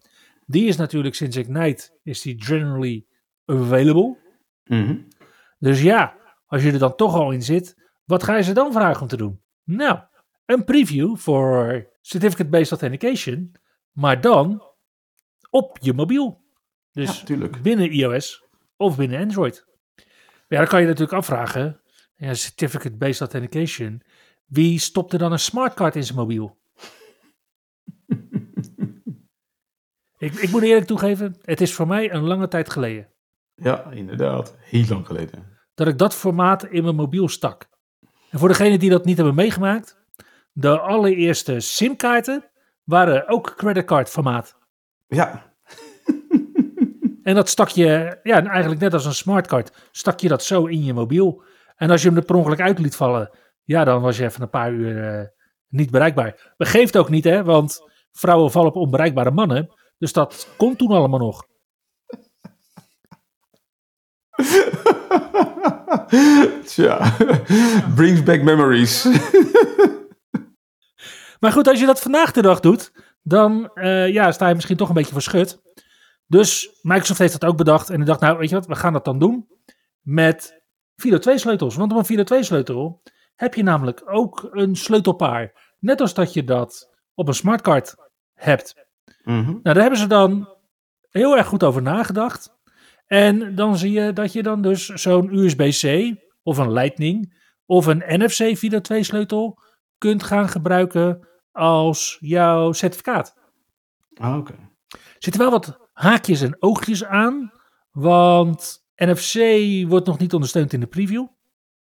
die 0.46 0.66
is 0.66 0.76
natuurlijk 0.76 1.14
sinds 1.14 1.36
Ignite, 1.36 1.90
is 2.02 2.20
die 2.22 2.42
generally 2.42 3.06
available. 3.44 4.16
Mhm. 4.64 4.96
Dus 5.58 5.82
ja, 5.82 6.16
als 6.46 6.62
je 6.62 6.72
er 6.72 6.78
dan 6.78 6.96
toch 6.96 7.14
al 7.14 7.30
in 7.30 7.42
zit, 7.42 7.76
wat 8.04 8.22
ga 8.22 8.36
je 8.36 8.42
ze 8.42 8.52
dan 8.52 8.72
vragen 8.72 9.02
om 9.02 9.08
te 9.08 9.16
doen? 9.16 9.40
Nou, 9.64 9.98
een 10.44 10.64
preview 10.64 11.16
voor 11.16 11.86
Certificate-Based 12.00 12.70
Authentication, 12.70 13.54
maar 13.90 14.20
dan 14.20 14.62
op 15.50 15.78
je 15.80 15.92
mobiel. 15.92 16.40
Dus 16.92 17.22
Ja, 17.26 17.48
binnen 17.62 17.90
iOS 17.90 18.44
of 18.76 18.96
binnen 18.96 19.20
Android. 19.20 19.66
Ja, 20.48 20.58
dan 20.58 20.66
kan 20.66 20.80
je 20.80 20.86
natuurlijk 20.86 21.12
afvragen, 21.12 21.80
ja, 22.14 22.34
Certificate-Based 22.34 23.20
Authentication, 23.20 24.02
wie 24.44 24.78
stopt 24.78 25.12
er 25.12 25.18
dan 25.18 25.32
een 25.32 25.38
smartcard 25.38 25.96
in 25.96 26.04
zijn 26.04 26.18
mobiel? 26.18 26.58
ik, 30.18 30.34
ik 30.34 30.50
moet 30.50 30.62
eerlijk 30.62 30.86
toegeven, 30.86 31.36
het 31.42 31.60
is 31.60 31.74
voor 31.74 31.86
mij 31.86 32.12
een 32.12 32.22
lange 32.22 32.48
tijd 32.48 32.70
geleden 32.70 33.08
Ja, 33.54 33.90
inderdaad. 33.90 34.56
Heel 34.58 34.86
lang 34.88 35.06
geleden. 35.06 35.58
dat 35.74 35.88
ik 35.88 35.98
dat 35.98 36.14
formaat 36.14 36.64
in 36.64 36.82
mijn 36.82 36.94
mobiel 36.94 37.28
stak. 37.28 37.68
En 38.30 38.38
voor 38.38 38.48
degenen 38.48 38.78
die 38.78 38.90
dat 38.90 39.04
niet 39.04 39.16
hebben 39.16 39.34
meegemaakt, 39.34 40.00
de 40.52 40.78
allereerste 40.80 41.60
simkaarten 41.60 42.50
waren 42.84 43.28
ook 43.28 43.54
creditcard 43.56 44.08
formaat. 44.08 44.58
Ja, 45.08 45.52
En 47.22 47.34
dat 47.34 47.48
stak 47.48 47.68
je, 47.68 48.18
ja, 48.22 48.44
eigenlijk 48.46 48.80
net 48.80 48.92
als 48.92 49.04
een 49.04 49.14
smartcard, 49.14 49.72
stak 49.90 50.20
je 50.20 50.28
dat 50.28 50.44
zo 50.44 50.66
in 50.66 50.84
je 50.84 50.92
mobiel. 50.92 51.42
En 51.76 51.90
als 51.90 52.02
je 52.02 52.08
hem 52.08 52.16
er 52.16 52.24
per 52.24 52.36
ongeluk 52.36 52.60
uit 52.60 52.78
liet 52.78 52.96
vallen, 52.96 53.30
ja, 53.64 53.84
dan 53.84 54.02
was 54.02 54.16
je 54.16 54.24
even 54.24 54.42
een 54.42 54.50
paar 54.50 54.72
uur 54.72 55.08
eh, 55.08 55.26
niet 55.68 55.90
bereikbaar. 55.90 56.54
Begeeft 56.56 56.96
ook 56.96 57.08
niet, 57.08 57.24
hè, 57.24 57.44
want 57.44 57.90
vrouwen 58.12 58.50
vallen 58.50 58.68
op 58.68 58.76
onbereikbare 58.76 59.30
mannen. 59.30 59.74
Dus 59.98 60.12
dat 60.12 60.48
kon 60.56 60.76
toen 60.76 60.90
allemaal 60.90 61.18
nog. 61.18 61.46
Tja, 66.64 67.16
brings 67.94 68.22
back 68.22 68.42
memories. 68.42 69.06
Maar 71.42 71.52
goed, 71.52 71.68
als 71.68 71.80
je 71.80 71.86
dat 71.86 72.00
vandaag 72.00 72.32
de 72.32 72.42
dag 72.42 72.60
doet, 72.60 72.92
dan 73.22 73.70
eh, 73.74 74.12
ja, 74.12 74.32
sta 74.32 74.48
je 74.48 74.54
misschien 74.54 74.76
toch 74.76 74.88
een 74.88 74.94
beetje 74.94 75.12
verschut. 75.12 75.60
Dus 76.26 76.78
Microsoft 76.82 77.18
heeft 77.18 77.40
dat 77.40 77.50
ook 77.50 77.56
bedacht. 77.56 77.90
En 77.90 77.96
die 77.96 78.04
dacht, 78.04 78.20
nou, 78.20 78.38
weet 78.38 78.48
je 78.48 78.54
wat, 78.54 78.66
we 78.66 78.74
gaan 78.74 78.92
dat 78.92 79.04
dan 79.04 79.18
doen 79.18 79.48
met 80.00 80.61
FIDO 81.02 81.18
2 81.18 81.38
sleutels. 81.38 81.74
Want 81.76 81.92
op 81.92 81.98
een 81.98 82.04
FIDO 82.04 82.22
2 82.22 82.42
sleutel 82.42 83.02
heb 83.34 83.54
je 83.54 83.62
namelijk 83.62 84.02
ook 84.04 84.48
een 84.50 84.76
sleutelpaar. 84.76 85.74
Net 85.78 86.00
als 86.00 86.14
dat 86.14 86.32
je 86.32 86.44
dat 86.44 86.94
op 87.14 87.28
een 87.28 87.34
smartcard 87.34 87.94
hebt. 88.34 88.74
Mhm. 89.22 89.44
Nou, 89.44 89.62
daar 89.62 89.80
hebben 89.80 89.98
ze 89.98 90.06
dan 90.06 90.48
heel 91.10 91.36
erg 91.36 91.46
goed 91.46 91.64
over 91.64 91.82
nagedacht. 91.82 92.60
En 93.06 93.54
dan 93.54 93.76
zie 93.76 93.92
je 93.92 94.12
dat 94.12 94.32
je 94.32 94.42
dan 94.42 94.62
dus 94.62 94.86
zo'n 94.86 95.34
USB-C 95.34 96.14
of 96.42 96.58
een 96.58 96.72
Lightning 96.72 97.40
of 97.66 97.86
een 97.86 98.02
NFC 98.06 98.56
FIDO 98.56 98.80
2 98.80 99.02
sleutel 99.02 99.58
kunt 99.98 100.22
gaan 100.22 100.48
gebruiken 100.48 101.28
als 101.52 102.16
jouw 102.20 102.72
certificaat. 102.72 103.36
Ah, 104.14 104.36
Oké. 104.36 104.52
Er 104.88 104.98
zitten 105.18 105.40
wel 105.40 105.50
wat 105.50 105.78
haakjes 105.92 106.40
en 106.40 106.56
oogjes 106.58 107.04
aan, 107.04 107.52
want 107.90 108.81
NFC 109.04 109.34
wordt 109.88 110.06
nog 110.06 110.18
niet 110.18 110.34
ondersteund 110.34 110.72
in 110.72 110.80
de 110.80 110.86
preview. 110.86 111.26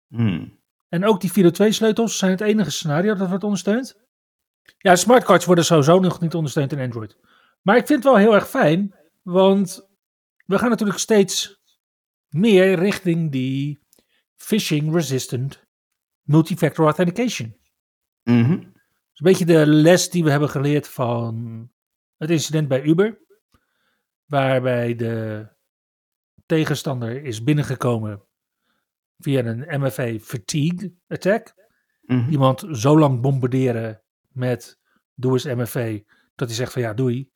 Hmm. 0.08 0.62
En 0.88 1.04
ook 1.04 1.20
die 1.20 1.30
FIDO 1.30 1.50
2 1.50 1.72
sleutels 1.72 2.18
zijn 2.18 2.30
het 2.30 2.40
enige 2.40 2.70
scenario 2.70 3.14
dat 3.14 3.28
wordt 3.28 3.44
ondersteund. 3.44 4.02
Ja, 4.78 4.96
smartcards 4.96 5.44
worden 5.44 5.64
sowieso 5.64 5.98
nog 5.98 6.20
niet 6.20 6.34
ondersteund 6.34 6.72
in 6.72 6.80
Android. 6.80 7.16
Maar 7.62 7.76
ik 7.76 7.86
vind 7.86 8.04
het 8.04 8.12
wel 8.12 8.22
heel 8.22 8.34
erg 8.34 8.48
fijn, 8.48 8.94
want 9.22 9.88
we 10.46 10.58
gaan 10.58 10.70
natuurlijk 10.70 10.98
steeds 10.98 11.60
meer 12.28 12.78
richting 12.78 13.32
die 13.32 13.80
phishing 14.34 14.94
resistant 14.94 15.66
multifactor 16.22 16.84
authentication. 16.84 17.56
Dat 18.22 18.34
is 18.34 19.20
een 19.20 19.32
beetje 19.32 19.44
de 19.44 19.66
les 19.66 20.10
die 20.10 20.24
we 20.24 20.30
hebben 20.30 20.48
geleerd 20.48 20.88
van 20.88 21.70
het 22.16 22.30
incident 22.30 22.68
bij 22.68 22.82
Uber. 22.82 23.22
Waarbij 24.24 24.94
de 24.94 25.48
tegenstander 26.46 27.24
is 27.24 27.42
binnengekomen 27.42 28.22
via 29.18 29.44
een 29.44 29.80
MFA 29.80 30.18
fatigue 30.18 30.94
attack. 31.08 31.54
Mhm. 32.02 32.30
Iemand 32.30 32.64
zo 32.72 32.98
lang 32.98 33.20
bombarderen 33.20 34.02
met 34.28 34.78
doe 35.14 35.32
eens 35.32 35.44
MFA 35.44 35.98
dat 36.34 36.48
hij 36.48 36.56
zegt 36.56 36.72
van 36.72 36.82
ja 36.82 36.94
doei, 36.94 37.30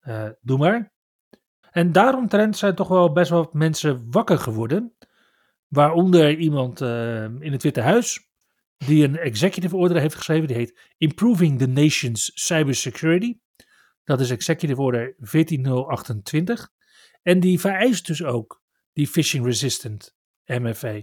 eh, 0.00 0.28
doe 0.40 0.58
maar. 0.58 0.92
En 1.70 1.92
daaromtrent 1.92 2.56
zijn 2.56 2.74
toch 2.74 2.88
wel 2.88 3.12
best 3.12 3.30
wel 3.30 3.44
wat 3.44 3.54
mensen 3.54 4.10
wakker 4.10 4.38
geworden. 4.38 4.96
Waaronder 5.68 6.38
iemand 6.38 6.80
eh, 6.80 7.24
in 7.24 7.52
het 7.52 7.62
Witte 7.62 7.80
Huis 7.80 8.28
die 8.76 9.04
een 9.04 9.16
executive 9.16 9.76
order 9.76 10.00
heeft 10.00 10.14
geschreven. 10.14 10.46
Die 10.46 10.56
heet 10.56 10.80
Improving 10.96 11.58
the 11.58 11.66
Nation's 11.66 12.30
Cybersecurity. 12.34 13.38
Dat 14.04 14.20
is 14.20 14.30
executive 14.30 14.80
order 14.80 15.14
14028. 15.18 16.70
En 17.22 17.40
die 17.40 17.60
vereist 17.60 18.06
dus 18.06 18.24
ook 18.24 18.62
die 18.92 19.08
phishing 19.08 19.44
resistant 19.44 20.16
MFA. 20.46 21.00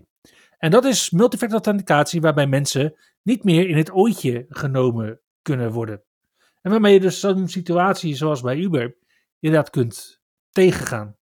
En 0.57 0.71
dat 0.71 0.85
is 0.85 1.09
multifactor 1.09 1.57
authenticatie 1.57 2.21
waarbij 2.21 2.47
mensen 2.47 2.95
niet 3.21 3.43
meer 3.43 3.69
in 3.69 3.77
het 3.77 3.91
ooitje 3.91 4.45
genomen 4.49 5.21
kunnen 5.41 5.71
worden. 5.71 6.03
En 6.61 6.71
waarmee 6.71 6.93
je 6.93 6.99
dus 6.99 7.19
zo'n 7.19 7.47
situatie 7.47 8.15
zoals 8.15 8.41
bij 8.41 8.57
Uber 8.57 8.97
inderdaad 9.39 9.69
kunt 9.69 10.21
tegengaan. 10.51 11.15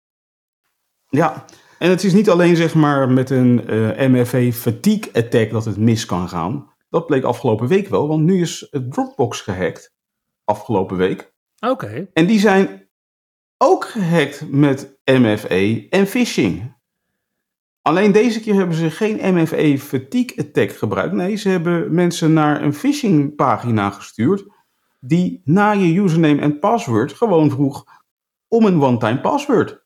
Ja, 1.09 1.45
en 1.79 1.91
het 1.91 2.05
is 2.05 2.13
niet 2.13 2.31
alleen 2.31 2.57
zeg 2.57 2.75
maar 2.75 3.11
met 3.11 3.31
een 3.31 3.67
eh, 3.67 4.09
MFA 4.09 4.51
fatigue 4.53 5.13
attack 5.13 5.51
dat 5.51 5.65
het 5.65 5.77
mis 5.77 6.07
kan 6.07 6.29
gaan. 6.29 6.75
Dat 6.89 7.07
bleek 7.07 7.25
afgelopen 7.25 7.69
week 7.69 7.89
wel, 7.89 8.09
want 8.09 8.23
nu 8.23 8.41
is 8.41 8.69
Dropbox 8.89 9.41
gehackt. 9.41 9.95
Afgelopen 10.45 10.97
week. 10.97 11.33
Oké, 11.59 12.09
En 12.13 12.27
die 12.27 12.41
zijn 12.41 12.82
ook 13.63 13.85
gehackt 13.85 14.51
met 14.51 14.99
MFA 15.05 15.89
en 15.89 16.07
phishing. 16.07 16.77
Alleen 17.83 18.13
deze 18.13 18.41
keer 18.41 18.55
hebben 18.55 18.77
ze 18.77 18.91
geen 18.91 19.35
MFA 19.35 19.77
fatigue 19.77 20.39
attack 20.39 20.73
gebruikt. 20.73 21.13
Nee, 21.13 21.37
ze 21.37 21.49
hebben 21.49 21.95
mensen 21.95 22.33
naar 22.33 22.63
een 22.63 22.75
phishing 22.75 23.35
pagina 23.35 23.91
gestuurd. 23.91 24.45
Die 25.01 25.41
na 25.45 25.71
je 25.71 26.01
username 26.01 26.41
en 26.41 26.59
password 26.59 27.13
gewoon 27.13 27.51
vroeg 27.51 27.85
om 28.49 28.65
een 28.65 28.83
one-time 28.83 29.21
password. 29.21 29.85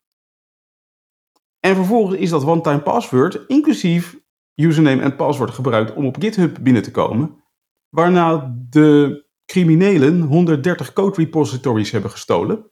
En 1.60 1.74
vervolgens 1.74 2.18
is 2.18 2.30
dat 2.30 2.44
one-time 2.44 2.82
password 2.82 3.44
inclusief 3.46 4.16
username 4.54 5.02
en 5.02 5.16
password 5.16 5.50
gebruikt 5.50 5.94
om 5.94 6.06
op 6.06 6.16
GitHub 6.20 6.58
binnen 6.62 6.82
te 6.82 6.90
komen. 6.90 7.44
Waarna 7.88 8.54
de 8.68 9.24
criminelen 9.46 10.20
130 10.20 10.92
code 10.92 11.16
repositories 11.16 11.90
hebben 11.90 12.10
gestolen. 12.10 12.70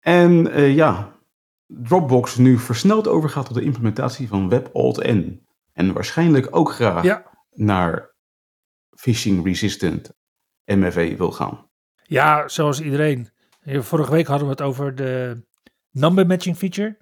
En 0.00 0.50
eh, 0.50 0.74
ja, 0.74 1.18
Dropbox 1.66 2.36
nu 2.36 2.58
versneld 2.58 3.08
overgaat 3.08 3.46
tot 3.46 3.54
de 3.54 3.62
implementatie 3.62 4.28
van 4.28 4.48
WebAuthn. 4.48 5.46
En 5.72 5.92
waarschijnlijk 5.92 6.56
ook 6.56 6.72
graag 6.72 7.04
ja. 7.04 7.30
naar 7.50 8.14
phishing 8.94 9.44
resistant 9.44 10.12
MFA 10.64 11.16
wil 11.16 11.30
gaan. 11.30 11.70
Ja, 12.02 12.48
zoals 12.48 12.80
iedereen. 12.80 13.28
Eh, 13.60 13.80
Vorige 13.80 14.10
week 14.10 14.26
hadden 14.26 14.46
we 14.46 14.52
het 14.52 14.62
over 14.62 14.94
de 14.94 15.42
number 15.90 16.26
matching 16.26 16.56
feature. 16.56 16.98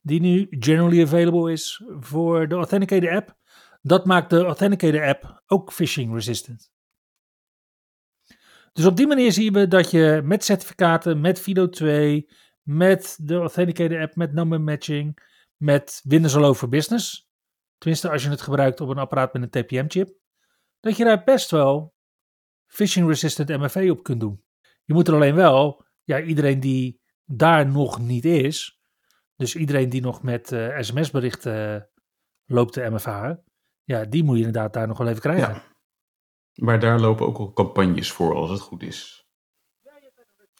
Die 0.00 0.20
nu 0.20 0.46
generally 0.50 1.02
available 1.02 1.52
is 1.52 1.82
voor 2.00 2.48
de 2.48 2.54
Authenticator 2.54 3.10
app. 3.10 3.36
Dat 3.82 4.04
maakt 4.04 4.30
de 4.30 4.44
Authenticator 4.44 5.06
app 5.06 5.42
ook 5.46 5.72
phishing 5.72 6.14
resistant. 6.14 6.70
Dus 8.72 8.86
op 8.86 8.96
die 8.96 9.06
manier 9.06 9.32
zien 9.32 9.52
we 9.52 9.68
dat 9.68 9.90
je 9.90 10.20
met 10.24 10.44
certificaten, 10.44 11.20
met 11.20 11.40
Fido 11.40 11.68
2, 11.68 12.28
met 12.62 13.18
de 13.22 13.34
Authenticator 13.34 14.00
app, 14.00 14.16
met 14.16 14.32
number 14.32 14.60
matching, 14.60 15.18
met 15.56 16.00
Windows 16.04 16.36
All 16.36 16.44
Over 16.44 16.68
Business. 16.68 17.30
Tenminste, 17.78 18.10
als 18.10 18.22
je 18.22 18.28
het 18.28 18.40
gebruikt 18.40 18.80
op 18.80 18.88
een 18.88 18.98
apparaat 18.98 19.32
met 19.32 19.42
een 19.42 19.62
TPM-chip. 19.62 20.16
Dat 20.80 20.96
je 20.96 21.04
daar 21.04 21.24
best 21.24 21.50
wel 21.50 21.94
phishing 22.66 23.08
resistant 23.08 23.48
MFA 23.48 23.90
op 23.90 24.02
kunt 24.02 24.20
doen. 24.20 24.42
Je 24.84 24.94
moet 24.94 25.08
er 25.08 25.14
alleen 25.14 25.34
wel, 25.34 25.84
ja, 26.04 26.20
iedereen 26.20 26.60
die 26.60 27.00
daar 27.24 27.66
nog 27.66 27.98
niet 27.98 28.24
is, 28.24 28.80
dus 29.36 29.56
iedereen 29.56 29.88
die 29.88 30.00
nog 30.00 30.22
met 30.22 30.52
eh, 30.52 30.78
sms-berichten 30.80 31.88
loopt 32.44 32.74
de 32.74 32.90
MFA, 32.90 33.42
ja, 33.84 34.04
die 34.04 34.24
moet 34.24 34.38
je 34.38 34.44
inderdaad 34.44 34.72
daar 34.72 34.86
nog 34.86 34.98
wel 34.98 35.08
even 35.08 35.20
krijgen. 35.20 35.62
Maar 36.58 36.80
daar 36.80 37.00
lopen 37.00 37.26
ook 37.26 37.38
al 37.38 37.52
campagnes 37.52 38.12
voor 38.12 38.34
als 38.34 38.50
het 38.50 38.60
goed 38.60 38.82
is. 38.82 39.26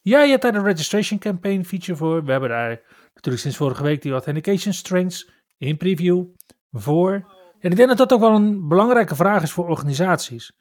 Ja, 0.02 0.22
je 0.22 0.30
hebt 0.30 0.42
daar 0.42 0.52
de 0.52 0.62
registration 0.62 1.18
campaign 1.18 1.62
feature 1.64 1.96
voor. 1.96 2.24
We 2.24 2.30
hebben 2.30 2.48
daar 2.48 2.80
natuurlijk 3.14 3.42
sinds 3.42 3.56
vorige 3.56 3.82
week 3.82 4.02
die 4.02 4.12
authentication 4.12 4.72
strengths 4.72 5.30
in 5.56 5.76
preview 5.76 6.24
voor. 6.72 7.12
En 7.60 7.70
ik 7.70 7.76
denk 7.76 7.88
dat 7.88 7.98
dat 7.98 8.12
ook 8.12 8.20
wel 8.20 8.34
een 8.34 8.68
belangrijke 8.68 9.14
vraag 9.14 9.42
is 9.42 9.52
voor 9.52 9.68
organisaties. 9.68 10.52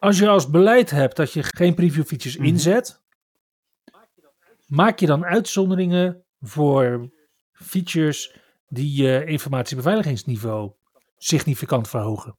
Als 0.00 0.18
je 0.18 0.28
als 0.28 0.50
beleid 0.50 0.90
hebt 0.90 1.16
dat 1.16 1.32
je 1.32 1.42
geen 1.42 1.74
preview 1.74 2.04
features 2.04 2.36
Mhm. 2.36 2.46
inzet, 2.46 3.00
maak 4.66 4.98
je 4.98 5.06
dan 5.06 5.24
uitzonderingen 5.24 6.24
voor 6.40 7.10
features 7.52 8.36
die 8.68 9.02
je 9.02 9.24
informatiebeveiligingsniveau 9.24 10.72
significant 11.16 11.88
verhogen. 11.88 12.36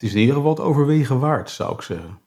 Het 0.00 0.08
is 0.08 0.14
in 0.14 0.20
ieder 0.20 0.34
geval 0.34 0.50
het 0.50 0.60
overwegen 0.60 1.18
waard, 1.18 1.50
zou 1.50 1.74
ik 1.74 1.82
zeggen. 1.82 2.20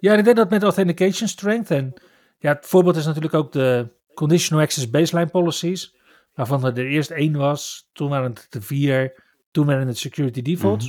Ja, 0.00 0.14
ik 0.14 0.24
denk 0.24 0.36
dat 0.36 0.50
met 0.50 0.62
authentication 0.62 1.28
strength 1.28 1.70
en 1.70 1.94
ja, 2.38 2.52
het 2.54 2.66
voorbeeld 2.66 2.96
is 2.96 3.06
natuurlijk 3.06 3.34
ook 3.34 3.52
de 3.52 3.88
conditional 4.14 4.64
access 4.64 4.90
baseline 4.90 5.30
policies, 5.30 5.96
waarvan 6.34 6.64
er 6.64 6.86
eerst 6.86 7.10
één 7.10 7.36
was, 7.36 7.88
toen 7.92 8.08
waren 8.08 8.30
het 8.30 8.54
er 8.54 8.62
vier, 8.62 9.24
toen 9.50 9.66
werden 9.66 9.86
het 9.86 9.98
security 9.98 10.42
defaults. 10.42 10.84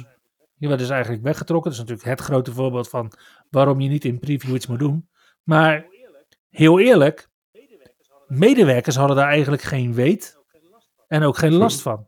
Die 0.56 0.68
werden 0.68 0.78
dus 0.78 0.96
eigenlijk 0.96 1.24
weggetrokken. 1.24 1.72
Dat 1.72 1.80
is 1.80 1.86
natuurlijk 1.86 2.20
het 2.20 2.28
grote 2.28 2.52
voorbeeld 2.52 2.90
van 2.90 3.12
waarom 3.50 3.80
je 3.80 3.90
niet 3.90 4.06
in 4.06 4.20
preview 4.20 4.56
iets 4.56 4.68
moet 4.68 4.80
doen. 4.80 5.10
Maar 5.44 5.88
heel 6.50 6.80
eerlijk, 6.80 7.30
medewerkers 8.28 8.96
hadden 8.96 9.16
daar 9.16 9.30
eigenlijk 9.30 9.62
geen 9.62 9.94
weet 9.94 10.38
en 11.08 11.24
ook 11.24 11.38
geen 11.38 11.54
last 11.54 11.82
van. 11.82 12.08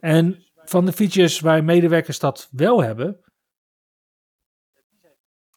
En 0.00 0.47
van 0.68 0.84
de 0.84 0.92
features 0.92 1.40
waar 1.40 1.64
medewerkers 1.64 2.18
dat 2.18 2.48
wel 2.50 2.82
hebben, 2.82 3.20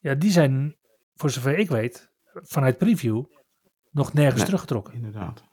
ja, 0.00 0.14
die 0.14 0.30
zijn, 0.30 0.76
voor 1.14 1.30
zover 1.30 1.58
ik 1.58 1.68
weet, 1.68 2.10
vanuit 2.32 2.78
preview 2.78 3.24
nog 3.90 4.12
nergens 4.12 4.36
Nee. 4.36 4.44
teruggetrokken. 4.44 4.94
Inderdaad. 4.94 5.44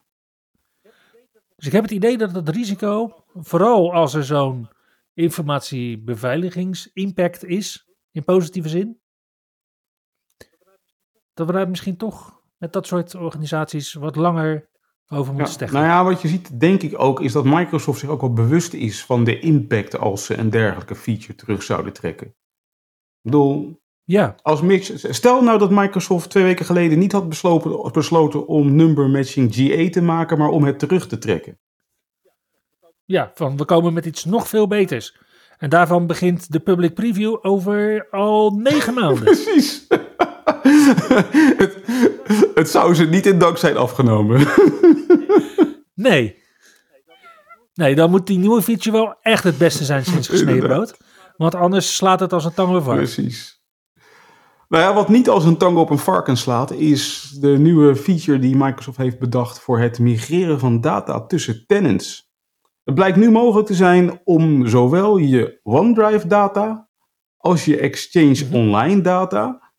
Dus 1.55 1.65
ik 1.65 1.71
heb 1.71 1.83
het 1.83 1.91
idee 1.91 2.17
dat 2.17 2.35
het 2.35 2.49
risico, 2.49 3.23
vooral 3.33 3.93
als 3.93 4.13
er 4.13 4.23
zo'n 4.23 4.69
informatiebeveiligingsimpact 5.13 7.43
is, 7.43 7.87
in 8.11 8.23
positieve 8.23 8.69
zin, 8.69 9.01
dat 11.33 11.47
we 11.47 11.53
daar 11.53 11.69
misschien 11.69 11.97
toch 11.97 12.41
met 12.57 12.73
dat 12.73 12.87
soort 12.87 13.15
organisaties 13.15 13.93
wat 13.93 14.15
langer 14.15 14.68
over 15.11 15.25
Ja, 15.31 15.31
moeten 15.37 15.53
steggelen. 15.53 15.81
nou 15.81 15.93
ja, 15.93 16.03
wat 16.03 16.21
je 16.21 16.27
ziet, 16.27 16.59
denk 16.59 16.81
ik 16.81 16.99
ook, 16.99 17.21
is 17.21 17.31
dat 17.31 17.43
Microsoft 17.45 17.99
zich 17.99 18.09
ook 18.09 18.21
wel 18.21 18.33
bewust 18.33 18.73
is 18.73 19.05
van 19.05 19.23
de 19.23 19.39
impact 19.39 19.97
als 19.97 20.25
ze 20.25 20.37
een 20.37 20.49
dergelijke 20.49 20.95
feature 20.95 21.35
terug 21.35 21.63
zouden 21.63 21.93
trekken. 21.93 22.27
Ik 22.27 22.33
bedoel, 23.21 23.79
Ja, 24.03 24.35
als 24.41 24.61
mix, 24.61 24.91
stel 25.15 25.41
nou 25.43 25.59
dat 25.59 25.69
Microsoft 25.71 26.29
twee 26.29 26.43
weken 26.43 26.65
geleden 26.65 26.99
niet 26.99 27.11
had 27.11 27.29
besloten, 27.29 27.91
besloten 27.91 28.47
om 28.47 28.75
number 28.75 29.09
matching 29.09 29.55
GA 29.55 29.89
te 29.89 30.01
maken, 30.01 30.37
maar 30.37 30.49
om 30.49 30.63
het 30.63 30.79
terug 30.79 31.07
te 31.07 31.17
trekken. 31.17 31.59
ja, 33.05 33.31
van 33.35 33.57
we 33.57 33.65
komen 33.65 33.93
met 33.93 34.05
iets 34.05 34.25
nog 34.25 34.47
veel 34.47 34.67
beters. 34.67 35.17
En 35.57 35.69
daarvan 35.69 36.07
begint 36.07 36.51
de 36.51 36.59
public 36.59 36.93
preview 36.93 37.37
over 37.41 38.07
al 38.11 38.51
negen 38.51 38.93
maanden. 38.99 39.23
Precies. 39.23 39.87
het, 41.57 41.77
het 42.55 42.69
zou 42.69 42.93
ze 42.93 43.05
niet 43.05 43.25
in 43.25 43.39
dank 43.39 43.57
zijn 43.57 43.77
afgenomen. 43.77 44.39
Nee. 46.01 46.43
Nee, 47.73 47.95
dan 47.95 48.09
moet 48.09 48.27
die 48.27 48.37
nieuwe 48.37 48.61
feature 48.61 48.97
wel 48.97 49.15
echt 49.21 49.43
het 49.43 49.57
beste 49.57 49.83
zijn 49.83 50.05
sinds 50.05 50.27
gesneden 50.27 50.67
brood. 50.67 50.97
Want 51.37 51.55
anders 51.55 51.95
slaat 51.95 52.19
het 52.19 52.33
als 52.33 52.45
een 52.45 52.53
tang 52.53 52.75
over. 52.75 52.95
Precies. 52.95 53.63
Nou 54.67 54.83
ja, 54.83 54.93
wat 54.93 55.09
niet 55.09 55.29
als 55.29 55.45
een 55.45 55.57
tang 55.57 55.77
op 55.77 55.89
een 55.89 55.97
varken 55.97 56.37
slaat, 56.37 56.71
is 56.71 57.29
de 57.39 57.47
nieuwe 57.47 57.95
feature 57.95 58.39
die 58.39 58.55
Microsoft 58.55 58.97
heeft 58.97 59.19
bedacht 59.19 59.59
voor 59.59 59.79
het 59.79 59.99
migreren 59.99 60.59
van 60.59 60.81
data 60.81 61.25
tussen 61.25 61.63
tenants. 61.67 62.31
Het 62.83 62.95
blijkt 62.95 63.17
nu 63.17 63.31
mogelijk 63.31 63.67
te 63.67 63.73
zijn 63.73 64.21
om 64.23 64.67
zowel 64.67 65.17
je 65.17 65.59
OneDrive 65.63 66.27
data 66.27 66.89
als 67.37 67.65
je 67.65 67.77
Exchange 67.77 68.45
Mhm. 68.45 68.55
Online 68.55 69.01
data 69.01 69.71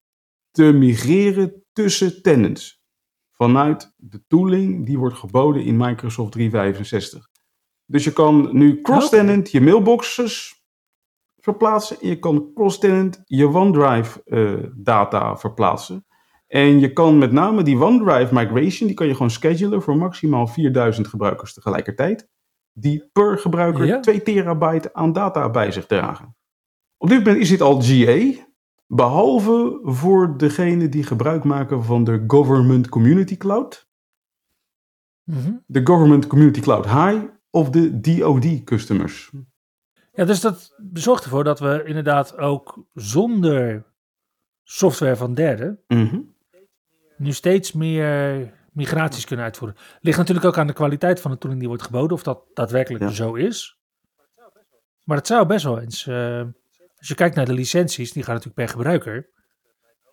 te 0.50 0.62
migreren 0.62 1.64
tussen 1.72 2.22
tenants. 2.22 2.79
Vanuit 3.40 3.94
de 3.96 4.26
tooling 4.26 4.86
die 4.86 4.98
wordt 4.98 5.14
geboden 5.14 5.64
in 5.64 5.76
Microsoft 5.76 6.32
365. 6.32 7.28
Dus 7.86 8.04
je 8.04 8.12
kan 8.12 8.48
nu 8.52 8.80
cross-tenant 8.80 9.50
je 9.50 9.60
mailboxes 9.60 10.64
verplaatsen. 11.36 12.00
En 12.00 12.08
je 12.08 12.18
kan 12.18 12.50
cross-tenant 12.54 13.22
je 13.24 13.48
OneDrive 13.48 14.22
eh, 14.24 14.70
data 14.74 15.36
verplaatsen. 15.36 16.06
En 16.46 16.80
je 16.80 16.92
kan 16.92 17.18
met 17.18 17.32
name 17.32 17.62
die 17.62 17.82
OneDrive 17.82 18.34
migration, 18.34 18.86
die 18.86 18.96
kan 18.96 19.06
je 19.06 19.12
gewoon 19.12 19.30
schedulen 19.30 19.82
voor 19.82 19.96
maximaal 19.96 20.46
4000 20.46 21.06
gebruikers 21.06 21.54
tegelijkertijd. 21.54 22.28
Die 22.72 23.08
per 23.12 23.38
gebruiker 23.38 23.86
Ja. 23.86 24.00
2 24.00 24.22
terabyte 24.22 24.94
aan 24.94 25.12
data 25.12 25.50
bij 25.50 25.72
zich 25.72 25.86
dragen. 25.86 26.36
Op 26.96 27.08
dit 27.08 27.18
moment 27.18 27.36
is 27.36 27.48
dit 27.48 27.60
al 27.60 27.80
GA, 27.82 28.44
behalve 28.94 29.78
voor 29.82 30.36
degenen 30.38 30.90
die 30.90 31.02
gebruik 31.04 31.44
maken 31.44 31.84
van 31.84 32.04
de 32.04 32.24
Government 32.26 32.88
Community 32.88 33.36
Cloud, 33.36 33.88
Mhm. 35.24 35.52
de 35.66 35.80
Government 35.86 36.26
Community 36.26 36.60
Cloud 36.60 36.84
High 36.84 37.24
of 37.50 37.70
de 37.70 38.00
DoD 38.00 38.64
customers. 38.64 39.30
Ja, 40.12 40.24
dus 40.24 40.40
dat 40.40 40.76
zorgt 40.92 41.24
ervoor 41.24 41.44
dat 41.44 41.60
we 41.60 41.82
inderdaad 41.86 42.36
ook 42.36 42.84
zonder 42.94 43.84
software 44.62 45.16
van 45.16 45.34
derden 45.34 45.80
Mhm. 45.86 46.20
nu 47.16 47.32
steeds 47.32 47.72
meer 47.72 48.52
migraties 48.72 49.24
kunnen 49.24 49.44
uitvoeren. 49.44 49.76
Ligt 50.00 50.18
natuurlijk 50.18 50.46
ook 50.46 50.58
aan 50.58 50.66
de 50.66 50.72
kwaliteit 50.72 51.20
van 51.20 51.30
de 51.30 51.38
tooling 51.38 51.60
die 51.60 51.68
wordt 51.68 51.84
geboden, 51.84 52.12
of 52.16 52.22
dat 52.22 52.44
daadwerkelijk 52.54 53.04
Ja. 53.04 53.10
zo 53.10 53.34
is. 53.34 53.78
Maar 55.04 55.16
het 55.16 55.26
zou 55.26 55.46
best 55.46 55.64
wel 55.64 55.80
eens, 55.80 56.06
eh, 56.06 56.42
als 57.00 57.08
je 57.08 57.14
kijkt 57.14 57.36
naar 57.36 57.46
de 57.46 57.52
licenties, 57.52 58.12
die 58.12 58.22
gaan 58.22 58.34
natuurlijk 58.34 58.66
per 58.66 58.76
gebruiker. 58.76 59.30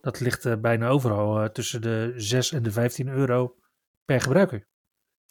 Dat 0.01 0.19
ligt 0.19 0.45
eh, 0.45 0.55
bijna 0.55 0.87
overal 0.87 1.41
eh, 1.41 1.49
tussen 1.49 1.81
de 1.81 2.13
6 2.15 2.51
en 2.51 2.63
de 2.63 2.71
15 2.71 3.07
euro 3.07 3.55
per 4.05 4.21
gebruiker 4.21 4.67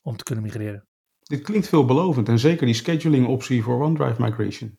om 0.03 0.17
te 0.17 0.25
kunnen 0.25 0.45
migreren. 0.45 0.89
Dit 1.23 1.43
klinkt 1.43 1.69
veelbelovend 1.69 2.29
en 2.29 2.39
zeker 2.39 2.67
die 2.67 2.75
scheduling 2.75 3.27
optie 3.27 3.63
voor 3.63 3.83
OneDrive 3.83 4.23
migration. 4.23 4.79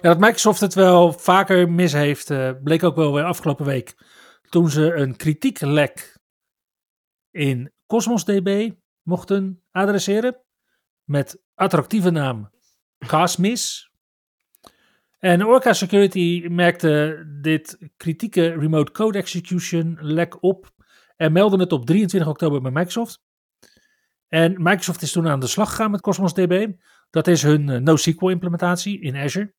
Ja, 0.00 0.08
dat 0.08 0.18
Microsoft 0.18 0.60
het 0.60 0.74
wel 0.74 1.12
vaker 1.12 1.70
mis 1.70 1.92
heeft, 1.92 2.30
eh, 2.30 2.50
bleek 2.62 2.82
ook 2.82 2.96
wel 2.96 3.14
weer 3.14 3.24
afgelopen 3.24 3.66
week. 3.66 3.94
Toen 4.48 4.70
ze 4.70 4.94
een 4.94 5.16
kritieklek 5.16 6.18
in 7.30 7.72
Cosmos 7.86 8.24
DB 8.24 8.70
mochten 9.02 9.62
adresseren. 9.70 10.42
Met 11.04 11.42
attractieve 11.54 12.10
naam 12.10 12.50
Casmis. 12.98 13.91
En 15.22 15.44
Orca 15.46 15.72
Security 15.72 16.46
merkte 16.48 17.24
dit 17.40 17.78
kritieke 17.96 18.48
remote 18.48 18.92
code 18.92 19.18
execution 19.18 19.98
lek 20.00 20.42
op. 20.42 20.70
En 21.16 21.32
meldde 21.32 21.56
het 21.56 21.72
op 21.72 21.86
23 21.86 22.30
oktober 22.30 22.60
bij 22.60 22.70
Microsoft. 22.70 23.22
En 24.28 24.62
Microsoft 24.62 25.02
is 25.02 25.12
toen 25.12 25.28
aan 25.28 25.40
de 25.40 25.46
slag 25.46 25.68
gegaan 25.68 25.90
met 25.90 26.00
Cosmos 26.00 26.34
DB. 26.34 26.68
Dat 27.10 27.26
is 27.26 27.42
hun 27.42 27.68
eh, 27.68 27.80
NoSQL 27.80 28.28
implementatie 28.28 29.00
in 29.00 29.16
Azure. 29.16 29.54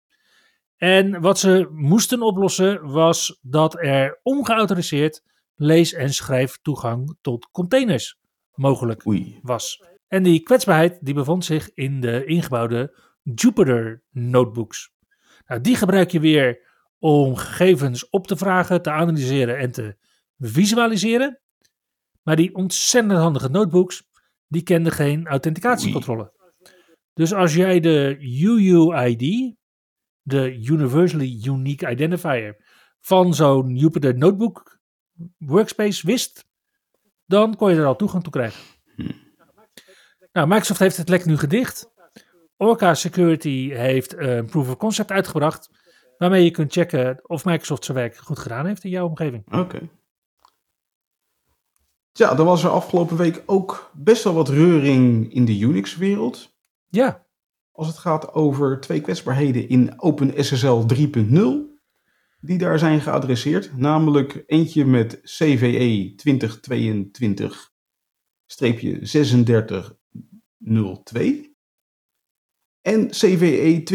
En 0.78 1.21
wat 1.21 1.39
ze 1.39 1.67
moesten 1.71 2.21
oplossen 2.21 2.91
was 2.91 3.39
dat 3.41 3.84
er 3.84 4.19
ongeautoriseerd 4.23 5.23
lees- 5.56 5.93
en 5.93 6.13
schrijftoegang 6.13 7.17
tot 7.21 7.49
containers 7.52 8.19
mogelijk 8.54 9.06
Oei. 9.08 9.39
was. 9.41 9.84
En 10.08 10.23
die 10.23 10.39
kwetsbaarheid 10.39 10.97
die 11.02 11.13
bevond 11.13 11.45
zich 11.45 11.73
in 11.73 12.02
de 12.02 12.26
ingebouwde 12.26 12.97
Jupyter 13.21 14.04
notebooks. 14.12 14.91
Nou, 15.45 15.62
die 15.62 15.75
gebruik 15.75 16.12
je 16.12 16.19
weer 16.19 16.71
om 16.99 17.36
gegevens 17.36 18.10
op 18.10 18.27
te 18.27 18.38
vragen, 18.38 18.82
te 18.82 18.91
analyseren 18.91 19.58
en 19.58 19.71
te 19.71 19.97
visualiseren. 20.38 21.41
Maar 22.21 22.36
die 22.36 22.56
ontzettend 22.56 23.19
handige 23.19 23.49
notebooks, 23.49 24.03
die 24.47 24.63
kenden 24.63 24.91
geen 24.91 25.27
authenticatiecontrole. 25.27 26.34
Dus 27.13 27.34
als 27.34 27.53
jij 27.53 27.79
de 27.79 28.17
UUID, 28.19 29.56
de 30.21 30.56
Universally 30.56 31.41
Unique 31.45 31.91
Identifier, 31.91 32.65
van 32.99 33.34
zo'n 33.34 33.75
Jupyter 33.75 34.17
Notebook 34.17 34.79
workspace 35.38 36.08
wist, 36.08 36.45
dan 37.25 37.56
kon 37.56 37.69
je 37.69 37.75
er 37.75 37.86
al 37.86 37.95
toegang 37.95 38.23
toe 38.23 38.32
krijgen. 38.32 38.62
Nou, 40.32 40.47
Microsoft 40.47 40.79
heeft 40.79 40.97
het 40.97 41.10
lek 41.10 41.25
nu 41.25 41.38
gedicht. 41.38 41.92
Orca 42.58 42.94
Security 42.94 43.70
heeft 43.70 44.18
een 44.18 44.46
proof 44.46 44.70
of 44.70 44.78
concept 44.78 45.12
uitgebracht, 45.12 45.70
Waarmee 46.18 46.44
je 46.44 46.52
kunt 46.52 46.72
checken 46.72 47.20
of 47.24 47.46
Microsoft 47.46 47.86
zijn 47.86 47.98
werk 47.98 48.18
goed 48.18 48.39
gedaan 48.39 48.66
heeft 48.66 48.84
in 48.84 48.89
jouw 48.89 49.08
omgeving. 49.08 49.54
Oké. 49.54 49.89
Ja, 52.12 52.38
er 52.38 52.44
was 52.44 52.63
er 52.63 52.70
afgelopen 52.70 53.18
week 53.18 53.44
ook 53.46 53.92
best 53.94 54.24
wel 54.24 54.34
wat 54.34 54.50
reuring 54.50 55.34
in 55.34 55.46
de 55.46 55.60
Unix-wereld. 55.60 56.56
Ja, 56.89 57.26
Als 57.72 57.88
het 57.88 57.98
gaat 57.98 58.34
over 58.34 58.80
twee 58.80 59.02
kwetsbaarheden 59.02 59.70
in 59.70 60.02
OpenSSL 60.02 60.86
3.0. 60.96 61.72
Die 62.39 62.58
daar 62.58 62.80
zijn 62.80 63.02
geadresseerd. 63.02 63.78
Namelijk 63.78 64.44
eentje 64.46 64.86
met 64.86 65.20
CVE 65.22 66.16
2022-3602. 71.10 71.53
En 72.84 73.02
E 73.02 73.10
CVE 73.10 73.84
2032-3786. 73.84 73.86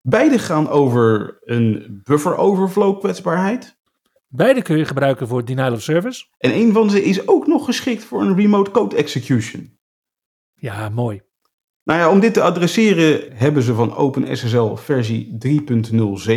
Beide 0.00 0.38
gaan 0.38 0.68
over 0.68 1.38
een 1.40 2.00
buffer 2.04 2.36
overflow 2.36 2.98
kwetsbaarheid. 2.98 3.76
beide 4.28 4.62
kun 4.62 4.76
je 4.76 4.84
gebruiken 4.84 5.28
voor 5.28 5.44
denial 5.44 5.72
of 5.72 5.82
service. 5.82 6.24
En 6.38 6.54
een 6.54 6.72
van 6.72 6.90
ze 6.90 7.04
is 7.04 7.28
ook 7.28 7.46
nog 7.46 7.64
geschikt 7.64 8.04
voor 8.04 8.22
een 8.22 8.36
remote 8.36 8.70
code 8.70 8.96
execution. 8.96 9.78
Ja, 10.54 10.88
mooi. 10.88 11.20
Nou 11.84 11.98
ja, 11.98 12.10
om 12.10 12.20
dit 12.20 12.34
te 12.34 12.42
adresseren 12.42 13.36
hebben 13.36 13.62
ze 13.62 13.74
van 13.74 13.94
OpenSSL 13.94 14.74
versie 14.74 15.36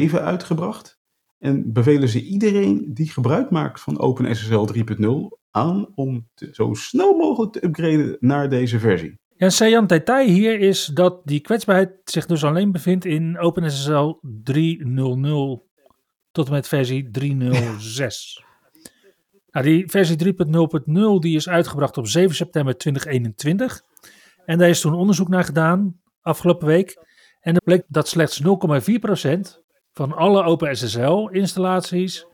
3.07 0.09 0.15
uitgebracht. 0.21 0.99
En 1.37 1.73
bevelen 1.73 2.09
ze 2.09 2.23
iedereen 2.23 2.93
die 2.93 3.09
gebruik 3.09 3.49
maakt 3.49 3.81
van 3.81 3.99
OpenSSL 3.99 4.67
3.0 4.73 4.81
aan 5.55 5.91
om 5.95 6.27
te- 6.33 6.49
zo 6.51 6.73
snel 6.73 7.17
mogelijk 7.17 7.53
te 7.53 7.65
upgraden 7.65 8.17
naar 8.19 8.49
deze 8.49 8.79
versie. 8.79 9.19
Ja, 9.37 9.45
een 9.45 9.51
saillant 9.51 9.89
detail 9.89 10.27
hier 10.27 10.59
is 10.59 10.85
dat 10.85 11.21
die 11.25 11.39
kwetsbaarheid 11.39 11.91
zich 12.03 12.25
dus 12.25 12.43
alleen 12.43 12.71
bevindt 12.71 13.05
in 13.05 13.39
OpenSSL 13.39 14.19
3.0.0 14.23 15.63
tot 16.31 16.45
en 16.45 16.51
met 16.51 16.67
versie 16.67 17.09
3.0.6. 17.19 17.23
nou, 19.51 19.65
die 19.65 19.89
versie 19.89 20.17
3.0.0 20.25 20.33
die 21.19 21.35
is 21.35 21.49
uitgebracht 21.49 21.97
op 21.97 22.07
7 22.07 22.35
september 22.35 22.77
2021. 22.77 23.81
En 24.45 24.57
daar 24.57 24.69
is 24.69 24.81
toen 24.81 24.93
onderzoek 24.93 25.29
naar 25.29 25.43
gedaan, 25.43 25.99
afgelopen 26.21 26.67
week. 26.67 26.97
En 27.39 27.55
er 27.55 27.61
bleek 27.63 27.83
dat 27.87 28.07
slechts 28.07 28.41
0,4% 28.43 28.47
van 29.91 30.13
alle 30.13 30.43
OpenSSL 30.43 31.27
installaties 31.31 32.25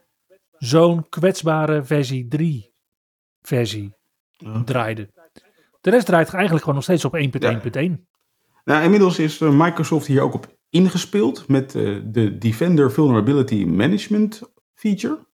zo'n 0.58 1.10
kwetsbare 1.10 1.84
versie 1.84 2.28
3 2.28 2.71
versie 3.42 3.94
draaide. 4.66 5.10
De 5.82 5.90
rest 5.90 6.06
draait 6.06 6.30
eigenlijk 6.30 6.60
gewoon 6.60 6.76
nog 6.76 6.84
steeds 6.84 7.06
op 7.06 7.16
1.1.1. 7.16 8.08
Nou, 8.64 8.84
inmiddels 8.84 9.20
is 9.20 9.42
eh, 9.42 9.50
Microsoft 9.52 10.08
hier 10.08 10.22
ook 10.22 10.34
op 10.34 10.58
ingespeeld 10.70 11.48
met 11.48 11.76
eh, 11.76 12.00
de 12.06 12.38
Defender 12.38 12.92
Vulnerability 12.92 13.66
Management 13.66 14.42
feature. 14.74 15.30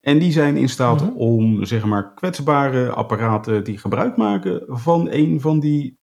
En 0.00 0.18
die 0.18 0.32
zijn 0.32 0.56
in 0.56 0.68
staat 0.68 1.00
Mhm. 1.00 1.12
om 1.16 1.64
zeg 1.64 1.84
maar 1.84 2.14
kwetsbare 2.14 2.90
apparaten 2.90 3.64
die 3.64 3.78
gebruik 3.78 4.16
maken 4.16 4.64
van 4.66 5.08
een 5.10 5.40
van 5.40 5.60
die 5.60 5.98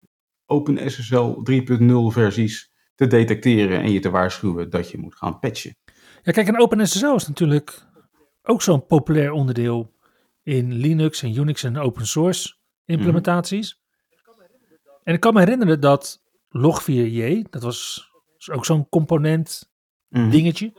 OpenSSL 0.45 1.39
3.0 1.43 2.11
versies 2.11 2.71
te 2.95 3.07
detecteren 3.07 3.81
en 3.81 3.91
je 3.91 3.99
te 3.99 4.09
waarschuwen 4.09 4.69
dat 4.69 4.89
je 4.89 4.97
moet 4.97 5.15
gaan 5.15 5.39
patchen. 5.39 5.75
Ja, 6.23 6.31
kijk, 6.31 6.47
en 6.47 6.59
OpenSSL 6.59 7.15
is 7.15 7.27
natuurlijk 7.27 7.85
ook 8.43 8.61
zo'n 8.61 8.85
populair 8.85 9.31
onderdeel 9.31 9.93
in 10.43 10.73
Linux 10.73 11.23
en 11.23 11.37
Unix 11.37 11.63
en 11.63 11.77
open 11.77 12.07
source 12.07 12.55
implementaties. 12.85 13.79
En 15.03 15.13
ik 15.13 15.19
kan 15.19 15.33
me 15.33 15.39
herinneren 15.39 15.79
dat 15.81 16.21
Log4j, 16.57 17.41
dat 17.49 17.63
was 17.63 18.09
ook 18.51 18.65
zo'n 18.65 18.89
component 18.89 19.69
Mhm. 20.09 20.29
dingetje, 20.29 20.73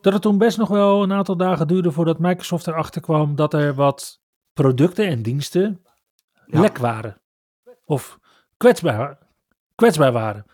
dat 0.00 0.12
het 0.12 0.22
toen 0.22 0.38
best 0.38 0.58
nog 0.58 0.68
wel 0.68 1.02
een 1.02 1.12
aantal 1.12 1.36
dagen 1.36 1.66
duurde 1.66 1.90
voordat 1.92 2.18
Microsoft 2.18 2.66
erachter 2.66 3.00
kwam 3.00 3.34
dat 3.34 3.54
er 3.54 3.74
wat 3.74 4.20
producten 4.52 5.06
en 5.06 5.22
diensten 5.22 5.82
Ja. 6.46 6.60
lek 6.60 6.78
waren. 6.78 7.20
Of 7.84 8.18
kwetsbaar, 8.56 9.18
kwetsbaar 9.74 10.12
waren. 10.12 10.44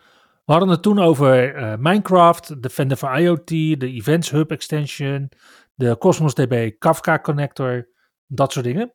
We 0.45 0.53
hadden 0.53 0.69
het 0.69 0.83
toen 0.83 0.99
over 0.99 1.55
eh, 1.55 1.77
Minecraft, 1.79 2.63
Defender 2.63 2.97
for 2.97 3.19
IoT, 3.19 3.47
de 3.81 3.87
Events 3.93 4.31
Hub 4.31 4.51
extension, 4.51 5.29
de 5.75 5.99
Cosmos 5.99 6.35
DB 6.35 6.71
Kafka 6.79 7.19
connector, 7.19 7.89
dat 8.31 8.53
soort 8.53 8.65
dingen. 8.65 8.95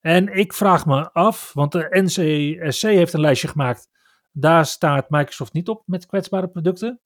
En 0.00 0.36
ik 0.36 0.52
vraag 0.52 0.86
me 0.86 1.12
af, 1.12 1.52
want 1.52 1.72
de 1.72 1.88
NCSC 1.90 2.82
heeft 2.82 3.12
een 3.12 3.20
lijstje 3.20 3.48
gemaakt. 3.48 3.88
Daar 4.32 4.66
staat 4.66 5.10
Microsoft 5.10 5.52
niet 5.52 5.68
op 5.68 5.82
met 5.86 6.06
kwetsbare 6.06 6.48
producten. 6.48 7.00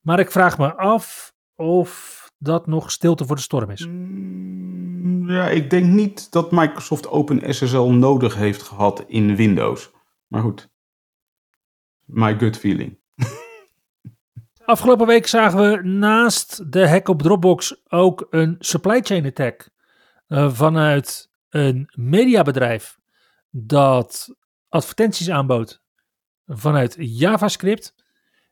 Maar 0.00 0.18
ik 0.18 0.30
vraag 0.30 0.58
me 0.58 0.74
af 0.74 1.32
of 1.54 2.18
dat 2.38 2.66
nog 2.66 2.90
stilte 2.90 3.24
voor 3.24 3.36
de 3.36 3.42
storm 3.42 3.70
is. 3.70 3.86
Mm, 3.86 5.30
Ja, 5.30 5.48
ik 5.48 5.70
denk 5.70 5.86
niet 5.86 6.32
dat 6.32 6.50
Microsoft 6.52 7.08
OpenSSL 7.08 7.82
nodig 7.82 8.34
heeft 8.34 8.62
gehad 8.62 9.04
in 9.06 9.36
Windows. 9.36 9.90
Maar 10.26 10.42
goed. 10.42 10.68
My 12.04 12.38
gut 12.38 12.56
feeling. 12.56 12.98
Afgelopen 14.64 15.06
week 15.06 15.26
zagen 15.26 15.58
we 15.58 15.88
naast 15.88 16.72
de 16.72 16.88
hack 16.88 17.08
op 17.08 17.22
Dropbox 17.22 17.80
ook 17.88 18.26
een 18.30 18.56
supply 18.58 19.00
chain 19.00 19.26
attack 19.26 19.70
eh, 20.30 20.52
vanuit 20.52 21.30
een 21.48 21.90
mediabedrijf 21.94 22.98
dat 23.50 24.36
advertenties 24.68 25.30
aanbood 25.30 25.82
vanuit 26.46 26.96
JavaScript. 26.98 27.94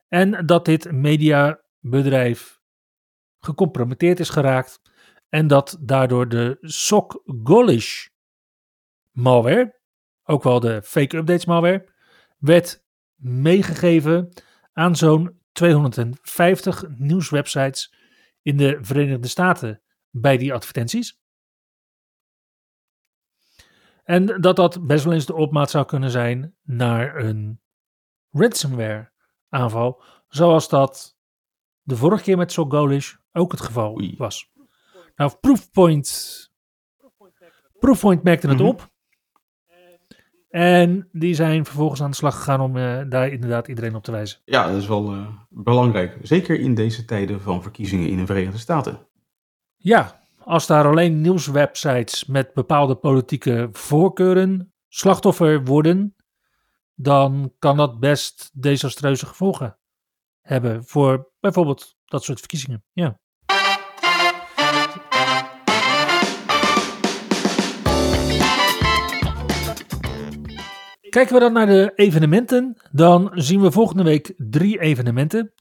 En 0.09 0.47
dat 0.47 0.65
dit 0.65 0.93
mediabedrijf 0.93 2.61
gecompromitteerd 3.39 4.21
is 4.21 4.29
geraakt 4.29 4.81
en 5.29 5.47
dat 5.47 5.79
daardoor 5.81 6.29
de 6.29 6.57
SOC 6.61 7.23
Golish 7.45 8.07
malware, 9.11 9.81
ook 10.25 10.43
wel 10.43 10.61
de 10.61 10.83
fake 10.83 11.17
updates 11.17 11.45
malware, 11.45 11.89
werd 12.39 12.85
meegegeven 13.15 14.33
aan 14.73 14.97
zo'n 14.97 15.41
250 15.53 16.85
nieuwswebsites 16.89 17.95
in 18.43 18.57
de 18.57 18.79
Verenigde 18.81 19.29
Staten 19.29 19.83
bij 20.11 20.37
die 20.37 20.53
advertenties. 20.53 21.19
En 24.09 24.27
dat 24.41 24.57
dat 24.57 24.87
best 24.87 25.05
wel 25.05 25.13
eens 25.13 25.27
de 25.27 25.35
opmaat 25.35 25.71
zou 25.71 25.85
kunnen 25.87 26.11
zijn 26.11 26.55
naar 26.63 27.17
een 27.17 27.61
ransomware 28.31 29.11
aanval, 29.49 30.03
zoals 30.29 30.69
dat 30.69 31.17
de 31.83 31.97
vorige 31.97 32.23
keer 32.23 32.37
met 32.37 32.53
Sogolish 32.53 33.15
ook 33.33 33.51
het 33.53 33.61
geval 33.61 33.95
Oei. 33.95 34.15
was. 34.19 34.51
Nou, 35.17 35.33
Proofpoint, 35.41 36.51
Proofpoint 37.79 38.23
merkte 38.23 38.49
het 38.49 38.59
Mhm. 38.59 38.67
op. 38.67 38.91
En 40.49 41.09
die 41.13 41.35
zijn 41.35 41.65
vervolgens 41.65 42.03
aan 42.03 42.11
de 42.11 42.17
slag 42.17 42.37
gegaan 42.37 42.61
om 42.61 42.77
eh, 42.77 43.01
daar 43.09 43.29
inderdaad 43.29 43.69
iedereen 43.69 43.95
op 43.95 44.03
te 44.03 44.11
wijzen. 44.11 44.41
Ja, 44.45 44.67
dat 44.67 44.77
is 44.77 44.87
wel 44.87 45.13
eh, 45.13 45.29
belangrijk. 45.49 46.19
Zeker 46.23 46.61
in 46.61 46.75
deze 46.75 47.05
tijden 47.05 47.41
van 47.41 47.63
verkiezingen 47.63 48.09
in 48.09 48.17
de 48.17 48.27
Verenigde 48.27 48.59
Staten. 48.59 49.07
Ja, 49.77 50.21
als 50.49 50.67
daar 50.67 50.87
alleen 50.87 51.21
nieuwswebsites 51.21 52.25
met 52.25 52.53
bepaalde 52.55 52.95
politieke 52.95 53.69
voorkeuren 53.73 54.73
slachtoffer 54.89 55.65
worden, 55.65 56.17
dan 56.95 57.53
kan 57.59 57.77
dat 57.77 58.01
best 58.01 58.51
desastreuze 58.53 59.27
gevolgen 59.27 59.79
hebben 60.41 60.85
voor 60.85 61.31
bijvoorbeeld 61.41 61.97
dat 62.05 62.25
soort 62.25 62.39
verkiezingen. 62.39 62.85
Ja. 62.93 63.19
Kijken 71.09 71.35
we 71.35 71.41
dan 71.41 71.53
naar 71.53 71.67
de 71.67 71.93
evenementen, 71.95 72.77
dan 72.91 73.31
zien 73.35 73.61
we 73.61 73.71
volgende 73.71 74.03
week 74.03 74.35
drie 74.37 74.81
evenementen. 74.81 75.53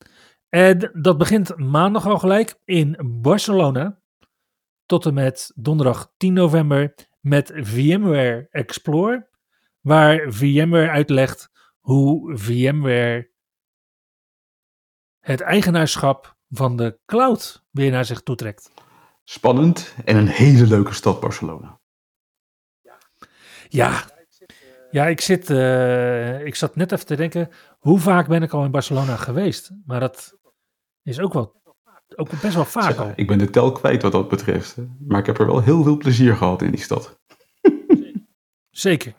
En 0.50 0.92
dat 0.94 1.18
begint 1.18 1.58
maandag 1.58 2.06
al 2.08 2.20
gelijk 2.20 2.60
in 2.66 2.98
Barcelona 3.22 4.00
tot 4.88 5.06
en 5.06 5.14
met 5.14 5.52
donderdag 5.56 6.14
10 6.18 6.34
november 6.34 6.94
met 7.20 7.52
VMware 7.56 8.48
Explore, 8.52 9.30
waar 9.82 10.32
VMware 10.32 10.90
uitlegt 10.90 11.50
hoe 11.80 12.38
VMware 12.38 13.32
het 15.20 15.42
eigenaarschap 15.42 16.38
van 16.50 16.76
de 16.76 17.00
cloud 17.06 17.64
weer 17.72 17.92
naar 17.92 18.06
zich 18.06 18.22
toetrekt. 18.22 18.72
Spannend 19.24 19.96
en 20.06 20.16
een 20.16 20.28
hele 20.28 20.68
leuke 20.68 20.94
stad 20.94 21.20
Barcelona. 21.20 21.80
Ja, 23.70 24.06
ja 24.92 25.08
ik, 25.08 25.22
zit, 25.22 25.50
eh, 25.50 26.46
ik 26.46 26.56
zat 26.56 26.76
net 26.76 26.92
even 26.92 27.06
te 27.06 27.16
denken, 27.16 27.50
hoe 27.80 28.00
vaak 28.00 28.28
ben 28.28 28.44
ik 28.44 28.54
al 28.54 28.64
in 28.64 28.72
Barcelona 28.72 29.16
geweest? 29.16 29.72
Maar 29.86 30.00
dat 30.00 30.38
is 31.04 31.20
ook 31.20 31.34
wel 31.34 31.62
ook 32.18 32.42
best 32.42 32.56
wel 32.56 32.66
vaak 32.66 32.98
al. 32.98 33.12
Ik 33.16 33.28
ben 33.28 33.38
de 33.38 33.50
tel 33.50 33.72
kwijt 33.72 34.02
wat 34.02 34.12
dat 34.12 34.30
betreft. 34.30 34.76
Maar 35.08 35.20
ik 35.20 35.26
heb 35.26 35.40
er 35.40 35.46
wel 35.46 35.62
heel 35.62 35.84
veel 35.84 35.98
plezier 35.98 36.36
gehad 36.36 36.62
in 36.62 36.72
die 36.72 36.80
stad. 36.82 37.20
Zeker. 38.70 39.14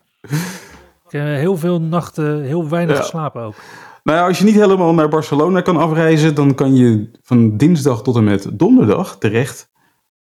Ik 1.06 1.14
heb 1.14 1.22
heel 1.38 1.56
veel 1.56 1.80
nachten, 1.80 2.42
heel 2.42 2.68
weinig 2.68 2.96
Ja. 2.96 3.02
geslapen 3.02 3.42
ook. 3.42 3.54
Nou 4.02 4.18
ja, 4.18 4.26
als 4.26 4.38
je 4.38 4.44
niet 4.44 4.54
helemaal 4.54 4.94
naar 4.94 5.08
Barcelona 5.08 5.61
kan 5.61 5.76
afreizen, 5.76 6.34
dan 6.34 6.54
kan 6.54 6.74
je 6.74 7.11
van 7.22 7.56
dinsdag 7.56 8.02
tot 8.02 8.16
en 8.16 8.24
met 8.24 8.58
donderdag 8.58 9.18
terecht 9.18 9.70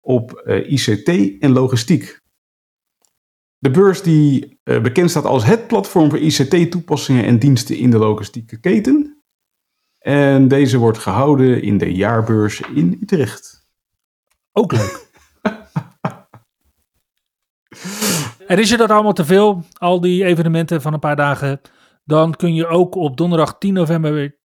op 0.00 0.32
eh, 0.32 0.70
ICT 0.72 1.38
en 1.40 1.52
logistiek. 1.52 2.20
De 3.58 3.70
beurs 3.70 4.02
die 4.02 4.60
eh, 4.62 4.80
bekend 4.82 5.10
staat 5.10 5.24
als 5.24 5.44
het 5.44 5.66
platform 5.66 6.10
voor 6.10 6.18
ICT-toepassingen 6.18 7.24
en 7.24 7.38
diensten 7.38 7.76
in 7.76 7.90
de 7.90 7.98
logistieke 7.98 8.60
keten. 8.60 9.15
En 10.06 10.48
deze 10.48 10.78
wordt 10.78 10.98
gehouden 10.98 11.62
in 11.62 11.78
de 11.78 11.94
jaarbeurs 11.94 12.60
in 12.60 12.98
Utrecht. 13.02 13.68
Ook 14.52 14.72
leuk. 14.72 15.10
en 18.46 18.58
is 18.58 18.70
je 18.70 18.76
dat 18.76 18.90
allemaal 18.90 19.12
te 19.12 19.24
veel, 19.24 19.64
al 19.72 20.00
die 20.00 20.24
evenementen 20.24 20.82
van 20.82 20.92
een 20.92 20.98
paar 20.98 21.16
dagen, 21.16 21.60
dan 22.04 22.34
kun 22.34 22.54
je 22.54 22.66
ook 22.66 22.94
op 22.94 23.16
donderdag 23.16 23.58
10 23.58 23.72
november 23.72 24.38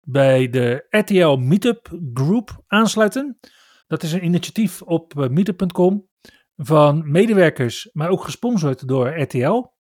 bij 0.00 0.50
de 0.50 0.86
RTL 0.90 1.36
Meetup 1.36 1.98
Group 2.14 2.62
aansluiten. 2.66 3.38
Dat 3.86 4.02
is 4.02 4.12
een 4.12 4.24
initiatief 4.24 4.82
op 4.82 5.20
eh, 5.20 5.28
meetup.com 5.28 6.08
van 6.56 7.10
medewerkers, 7.10 7.90
maar 7.92 8.08
ook 8.08 8.24
gesponsord 8.24 8.88
door 8.88 9.20
RTL. 9.20 9.74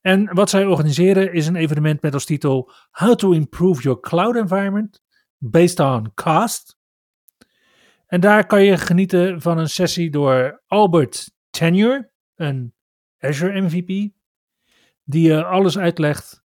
En 0.00 0.34
wat 0.34 0.50
zij 0.50 0.66
organiseren 0.66 1.32
is 1.32 1.46
een 1.46 1.56
evenement 1.56 2.02
met 2.02 2.14
als 2.14 2.24
titel 2.24 2.72
How 2.90 3.14
to 3.14 3.32
Improve 3.32 3.82
Your 3.82 4.00
Cloud 4.00 4.36
Environment 4.36 5.02
Based 5.38 5.80
on 5.80 6.14
Cost. 6.14 6.78
En 8.06 8.20
daar 8.20 8.46
kan 8.46 8.64
je 8.64 8.76
genieten 8.76 9.40
van 9.40 9.58
een 9.58 9.68
sessie 9.68 10.10
door 10.10 10.62
Albert 10.66 11.32
Tenure, 11.50 12.10
een 12.34 12.74
Azure 13.18 13.60
MVP, 13.60 14.12
die 15.04 15.28
je 15.28 15.44
alles 15.44 15.78
uitlegt 15.78 16.42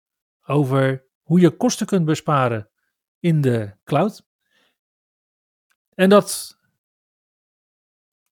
over 0.46 1.06
hoe 1.22 1.40
je 1.40 1.50
kosten 1.50 1.86
kunt 1.86 2.04
besparen 2.04 2.70
in 3.18 3.40
de 3.40 3.76
cloud. 3.84 4.26
En 5.94 6.08
dat 6.08 6.58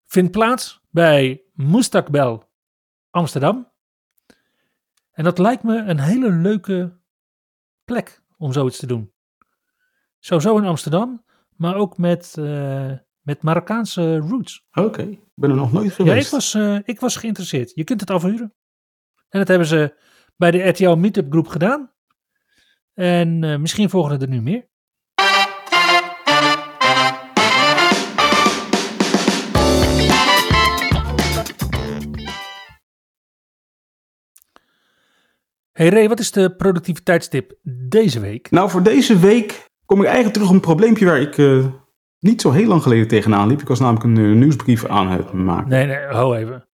vindt 0.05 0.31
plaats 0.31 0.81
bij 0.89 1.43
Moestakbel 1.53 2.49
Amsterdam. 3.09 3.71
En 5.17 5.23
dat 5.23 5.37
lijkt 5.37 5.63
me 5.63 5.77
een 5.77 5.99
hele 5.99 6.31
leuke 6.31 6.99
plek 7.83 8.23
om 8.37 8.53
zoiets 8.53 8.77
te 8.77 8.85
doen. 8.85 9.13
Sowieso 10.19 10.57
in 10.57 10.65
Amsterdam, 10.65 11.25
maar 11.55 11.75
ook 11.75 11.97
met, 11.97 12.35
uh, 12.39 12.91
met 13.21 13.41
Marokkaanse 13.41 14.17
roots. 14.17 14.65
Oké, 14.71 15.01
ik 15.01 15.19
ben 15.35 15.49
er 15.49 15.55
nog 15.55 15.71
nooit 15.71 15.91
geweest. 15.91 16.15
Ja, 16.15 16.25
ik 16.25 16.31
was, 16.31 16.53
uh, 16.53 16.79
ik 16.83 16.99
was 16.99 17.15
geïnteresseerd. 17.15 17.71
Je 17.75 17.83
kunt 17.83 17.99
het 17.99 18.09
afhuren. 18.09 18.53
En 19.29 19.39
dat 19.39 19.47
hebben 19.47 19.67
ze 19.67 19.97
bij 20.35 20.51
de 20.51 20.67
RTL 20.67 20.95
Meetup 20.95 21.31
groep 21.31 21.47
gedaan. 21.47 21.93
En 22.93 23.43
uh, 23.43 23.57
misschien 23.57 23.89
volgen 23.89 24.21
er 24.21 24.27
nu 24.27 24.41
meer. 24.41 24.69
Hey 35.77 35.89
Ray, 35.89 36.07
wat 36.07 36.19
is 36.19 36.31
de 36.31 36.55
productiviteitstip 36.55 37.53
deze 37.89 38.19
week? 38.19 38.51
Nou, 38.51 38.69
voor 38.69 38.83
deze 38.83 39.19
week 39.19 39.65
kom 39.85 39.99
ik 39.99 40.05
eigenlijk 40.05 40.33
terug 40.33 40.49
op 40.49 40.55
een 40.55 40.61
probleempje 40.61 41.05
waar 41.05 41.21
ik 41.21 41.37
uh, 41.37 41.65
niet 42.19 42.41
zo 42.41 42.51
heel 42.51 42.67
lang 42.67 42.81
geleden 42.81 43.07
tegenaan 43.07 43.47
liep. 43.47 43.61
Ik 43.61 43.67
was 43.67 43.79
namelijk 43.79 44.03
een 44.03 44.17
uh, 44.17 44.35
nieuwsbrief 44.35 44.85
aan 44.85 45.07
het 45.07 45.33
maken. 45.33 45.69
Nee, 45.69 45.85
nee, 45.85 45.97
hou 45.97 46.37
even. 46.37 46.67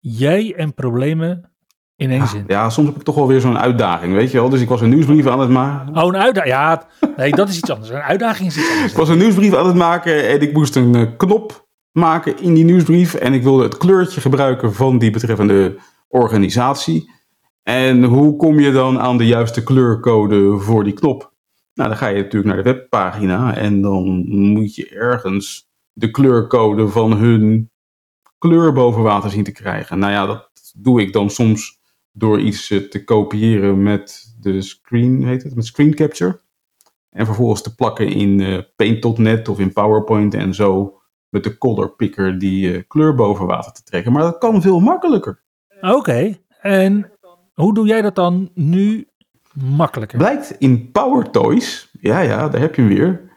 Jij 0.00 0.54
en 0.56 0.74
problemen 0.74 1.52
in 1.96 2.10
één 2.10 2.18
ja, 2.18 2.26
zin. 2.26 2.44
Ja, 2.46 2.70
soms 2.70 2.88
heb 2.88 2.96
ik 2.96 3.02
toch 3.02 3.14
wel 3.14 3.26
weer 3.26 3.40
zo'n 3.40 3.58
uitdaging, 3.58 4.14
weet 4.14 4.30
je 4.30 4.38
wel. 4.38 4.48
Dus 4.48 4.60
ik 4.60 4.68
was 4.68 4.80
een 4.80 4.88
nieuwsbrief 4.88 5.26
aan 5.26 5.40
het 5.40 5.50
maken. 5.50 5.96
Oh, 5.96 6.06
een 6.06 6.16
uitdaging. 6.16 6.54
Ja, 6.54 6.86
nee, 7.16 7.30
dat 7.30 7.48
is 7.48 7.58
iets 7.58 7.70
anders. 7.70 7.90
Een 7.90 7.96
uitdaging 7.96 8.48
is 8.48 8.56
iets 8.56 8.70
anders. 8.70 8.92
ik 8.92 8.98
was 8.98 9.08
een 9.08 9.18
nieuwsbrief 9.18 9.54
aan 9.54 9.66
het 9.66 9.76
maken 9.76 10.28
en 10.28 10.40
ik 10.40 10.52
moest 10.52 10.76
een 10.76 10.96
uh, 10.96 11.10
knop 11.16 11.68
maken 11.92 12.38
in 12.38 12.54
die 12.54 12.64
nieuwsbrief. 12.64 13.14
En 13.14 13.32
ik 13.32 13.42
wilde 13.42 13.62
het 13.62 13.76
kleurtje 13.76 14.20
gebruiken 14.20 14.74
van 14.74 14.98
die 14.98 15.10
betreffende 15.10 15.76
organisatie. 16.08 17.12
En 17.64 18.04
hoe 18.04 18.36
kom 18.36 18.60
je 18.60 18.72
dan 18.72 19.00
aan 19.00 19.18
de 19.18 19.26
juiste 19.26 19.62
kleurcode 19.62 20.58
voor 20.58 20.84
die 20.84 20.92
knop? 20.92 21.32
Nou, 21.74 21.88
dan 21.88 21.98
ga 21.98 22.08
je 22.08 22.22
natuurlijk 22.22 22.54
naar 22.54 22.62
de 22.62 22.72
webpagina 22.72 23.56
en 23.56 23.80
dan 23.80 24.24
moet 24.28 24.74
je 24.74 24.88
ergens 24.88 25.70
de 25.92 26.10
kleurcode 26.10 26.88
van 26.88 27.12
hun 27.12 27.70
kleur 28.38 28.72
boven 28.72 29.02
water 29.02 29.30
zien 29.30 29.44
te 29.44 29.52
krijgen. 29.52 29.98
Nou 29.98 30.12
ja, 30.12 30.26
dat 30.26 30.50
doe 30.76 31.00
ik 31.00 31.12
dan 31.12 31.30
soms 31.30 31.80
door 32.12 32.40
iets 32.40 32.66
te 32.66 33.04
kopiëren 33.04 33.82
met 33.82 34.34
de 34.40 34.62
screen, 34.62 35.24
heet 35.24 35.42
het, 35.42 35.54
met 35.54 35.66
screen 35.66 35.94
capture. 35.94 36.40
En 37.10 37.26
vervolgens 37.26 37.62
te 37.62 37.74
plakken 37.74 38.08
in 38.08 38.64
Paint.net 38.76 39.48
of 39.48 39.58
in 39.58 39.72
PowerPoint 39.72 40.34
en 40.34 40.54
zo 40.54 41.00
met 41.28 41.44
de 41.44 41.58
color 41.58 41.94
picker 41.94 42.38
die 42.38 42.82
kleur 42.82 43.14
boven 43.14 43.46
water 43.46 43.72
te 43.72 43.82
trekken. 43.82 44.12
Maar 44.12 44.22
dat 44.22 44.38
kan 44.38 44.62
veel 44.62 44.80
makkelijker. 44.80 45.42
Oké, 45.80 46.38
en 46.60 47.13
hoe 47.54 47.74
doe 47.74 47.86
jij 47.86 48.02
dat 48.02 48.14
dan 48.14 48.50
nu 48.54 49.08
makkelijker? 49.52 50.18
Blijkt 50.18 50.56
in 50.58 50.90
Power 50.90 51.30
Toys, 51.30 51.90
ja 52.00 52.20
ja, 52.20 52.48
daar 52.48 52.60
heb 52.60 52.74
je 52.74 52.82
hem 52.82 52.90
weer. 52.90 53.32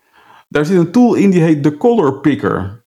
Daar 0.50 0.66
zit 0.66 0.78
een 0.78 0.92
tool 0.92 1.14
in 1.16 1.30
die 1.30 1.42
heet 1.42 1.64
de 1.64 1.78
Color 1.78 2.20
Picker. 2.20 2.86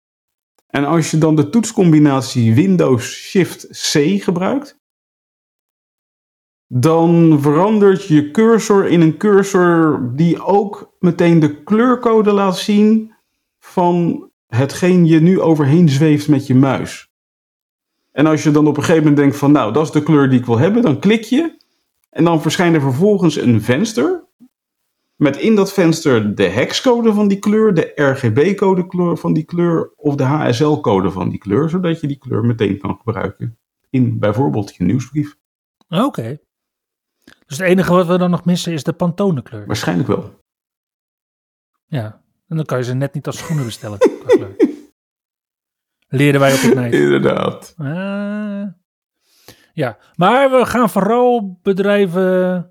En 0.68 0.86
als 0.86 1.12
je 1.12 1.18
dan 1.18 1.36
de 1.36 1.50
toetscombinatie 1.50 2.56
Windows 2.56 3.12
Shift 3.12 3.68
C 3.68 4.22
gebruikt, 4.24 4.80
dan 6.68 7.38
verandert 7.42 8.06
je 8.06 8.32
cursor 8.32 8.88
in 8.88 9.02
een 9.02 9.18
cursor 9.18 10.12
die 10.16 10.44
ook 10.44 10.96
meteen 11.00 11.40
de 11.40 11.64
kleurcode 11.64 12.32
laat 12.32 12.58
zien 12.58 13.14
van 13.60 14.24
hetgeen 14.48 15.06
je 15.06 15.20
nu 15.20 15.42
overheen 15.42 15.90
zweeft 15.90 16.28
met 16.28 16.48
je 16.48 16.56
muis. 16.56 17.15
En 18.16 18.26
als 18.26 18.44
je 18.44 18.52
dan 18.52 18.68
op 18.68 18.78
een 18.78 18.84
gegeven 18.84 19.04
moment 19.04 19.22
denkt 19.22 19.38
van 19.38 19.52
nou, 19.52 19.74
dat 19.74 19.86
is 19.86 19.92
de 19.92 20.04
kleur 20.04 20.30
die 20.30 20.40
ik 20.40 20.46
wil 20.46 20.58
hebben, 20.58 20.82
dan 20.82 21.00
klik 21.00 21.24
je. 21.24 21.58
En 22.10 22.24
dan 22.24 22.42
verschijnt 22.42 22.76
er 22.76 22.82
vervolgens 22.82 23.36
een 23.36 23.62
venster. 23.62 24.24
Met 25.16 25.38
in 25.38 25.56
dat 25.56 25.74
venster 25.74 26.36
de 26.36 26.48
hexcode 26.48 27.14
van 27.14 27.28
die 27.28 27.40
kleur, 27.40 27.74
de 27.74 27.92
RGB-code 27.96 29.16
van 29.18 29.34
die 29.34 29.44
kleur 29.44 29.94
of 29.96 30.16
de 30.16 30.24
HSL-code 30.24 31.12
van 31.12 31.30
die 31.30 31.40
kleur. 31.40 31.70
Zodat 31.70 32.02
je 32.02 32.08
die 32.08 32.18
kleur 32.18 32.46
meteen 32.46 32.80
kan 32.80 32.96
gebruiken 32.98 33.58
in 33.90 34.20
bijvoorbeeld 34.20 34.76
je 34.76 34.84
nieuwsbrief. 34.84 35.38
Oké. 35.88 36.04
Okay. 36.04 36.40
Dus 37.46 37.58
het 37.58 37.68
enige 37.68 37.94
wat 37.94 38.08
we 38.08 38.18
dan 38.18 38.30
nog 38.30 38.46
missen 38.46 38.74
is 38.74 38.84
de 38.84 38.94
Pantone 38.94 39.42
kleur. 39.42 39.66
Waarschijnlijk 39.66 40.08
wel. 40.08 40.40
Ja, 41.86 42.22
en 42.48 42.56
dan 42.56 42.66
kan 42.66 42.78
je 42.78 42.84
ze 42.84 42.94
net 42.94 43.14
niet 43.14 43.28
als 43.28 43.38
schoenen 43.38 43.66
bestellen. 43.66 43.98
Leren 46.08 46.40
wij 46.40 46.54
op 46.54 46.62
het 46.62 46.76
nijt. 46.82 46.94
Inderdaad. 46.94 47.76
Uh, 47.78 48.64
ja, 49.74 49.98
maar 50.16 50.52
we 50.52 50.66
gaan 50.66 50.90
vooral 50.90 51.60
bedrijven 51.62 52.70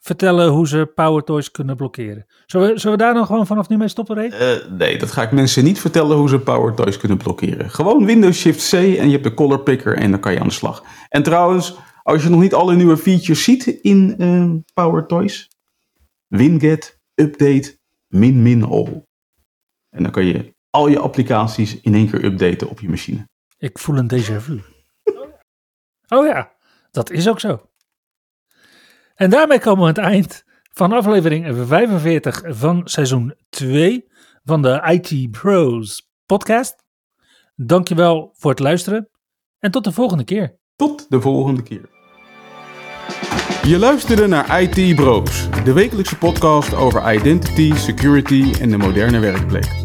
vertellen 0.00 0.48
hoe 0.48 0.68
ze 0.68 0.92
Power 0.94 1.22
Toys 1.22 1.50
kunnen 1.50 1.76
blokkeren. 1.76 2.26
Zullen 2.46 2.72
we, 2.72 2.78
zullen 2.78 2.98
we 2.98 3.02
daar 3.02 3.14
dan 3.14 3.26
gewoon 3.26 3.46
vanaf 3.46 3.68
nu 3.68 3.76
mee 3.76 3.88
stoppen, 3.88 4.16
Ray? 4.16 4.26
Uh, 4.26 4.70
nee, 4.78 4.98
dat 4.98 5.10
ga 5.10 5.22
ik 5.22 5.30
mensen 5.30 5.64
niet 5.64 5.80
vertellen 5.80 6.16
hoe 6.16 6.28
ze 6.28 6.38
Power 6.38 6.74
Toys 6.74 6.96
kunnen 6.96 7.16
blokkeren. 7.16 7.70
Gewoon 7.70 8.04
Windows 8.04 8.38
Shift 8.38 8.68
C 8.70 8.72
en 8.72 9.06
je 9.06 9.10
hebt 9.10 9.24
de 9.24 9.34
color 9.34 9.60
picker 9.60 9.96
en 9.96 10.10
dan 10.10 10.20
kan 10.20 10.32
je 10.32 10.40
aan 10.40 10.46
de 10.46 10.52
slag. 10.52 10.82
En 11.08 11.22
trouwens, 11.22 11.76
als 12.02 12.22
je 12.22 12.28
nog 12.28 12.40
niet 12.40 12.54
alle 12.54 12.74
nieuwe 12.74 12.96
features 12.96 13.44
ziet 13.44 13.66
in 13.66 14.14
uh, 14.18 14.54
Power 14.74 15.06
Toys, 15.06 15.50
Winget, 16.26 17.00
Update, 17.14 17.78
min 18.08 18.42
min 18.42 18.64
all. 18.64 19.04
En 19.90 20.02
dan 20.02 20.12
kan 20.12 20.24
je 20.24 20.55
al 20.70 20.88
je 20.88 20.98
applicaties 20.98 21.80
in 21.80 21.94
één 21.94 22.10
keer 22.10 22.24
updaten 22.24 22.68
op 22.68 22.80
je 22.80 22.88
machine. 22.88 23.28
Ik 23.58 23.78
voel 23.78 23.96
een 23.96 24.10
déjà 24.14 24.36
vu. 24.36 24.60
oh 26.08 26.26
ja, 26.26 26.52
dat 26.90 27.10
is 27.10 27.28
ook 27.28 27.40
zo. 27.40 27.70
En 29.14 29.30
daarmee 29.30 29.60
komen 29.60 29.82
we 29.82 29.88
aan 29.88 30.04
het 30.04 30.12
eind 30.12 30.44
van 30.72 30.92
aflevering 30.92 31.66
45 31.66 32.42
van 32.46 32.80
seizoen 32.84 33.34
2 33.48 34.04
van 34.44 34.62
de 34.62 34.82
IT 34.84 35.30
Pros 35.30 36.10
podcast. 36.26 36.84
Dankjewel 37.54 38.30
voor 38.34 38.50
het 38.50 38.60
luisteren 38.60 39.08
en 39.58 39.70
tot 39.70 39.84
de 39.84 39.92
volgende 39.92 40.24
keer. 40.24 40.58
Tot 40.76 41.10
de 41.10 41.20
volgende 41.20 41.62
keer. 41.62 41.88
Je 43.62 43.78
luisterde 43.78 44.26
naar 44.26 44.62
IT 44.62 44.96
Bros, 44.96 45.48
de 45.64 45.72
wekelijkse 45.72 46.18
podcast 46.18 46.74
over 46.74 47.14
identity, 47.14 47.74
security 47.74 48.54
en 48.60 48.70
de 48.70 48.76
moderne 48.76 49.18
werkplek. 49.18 49.84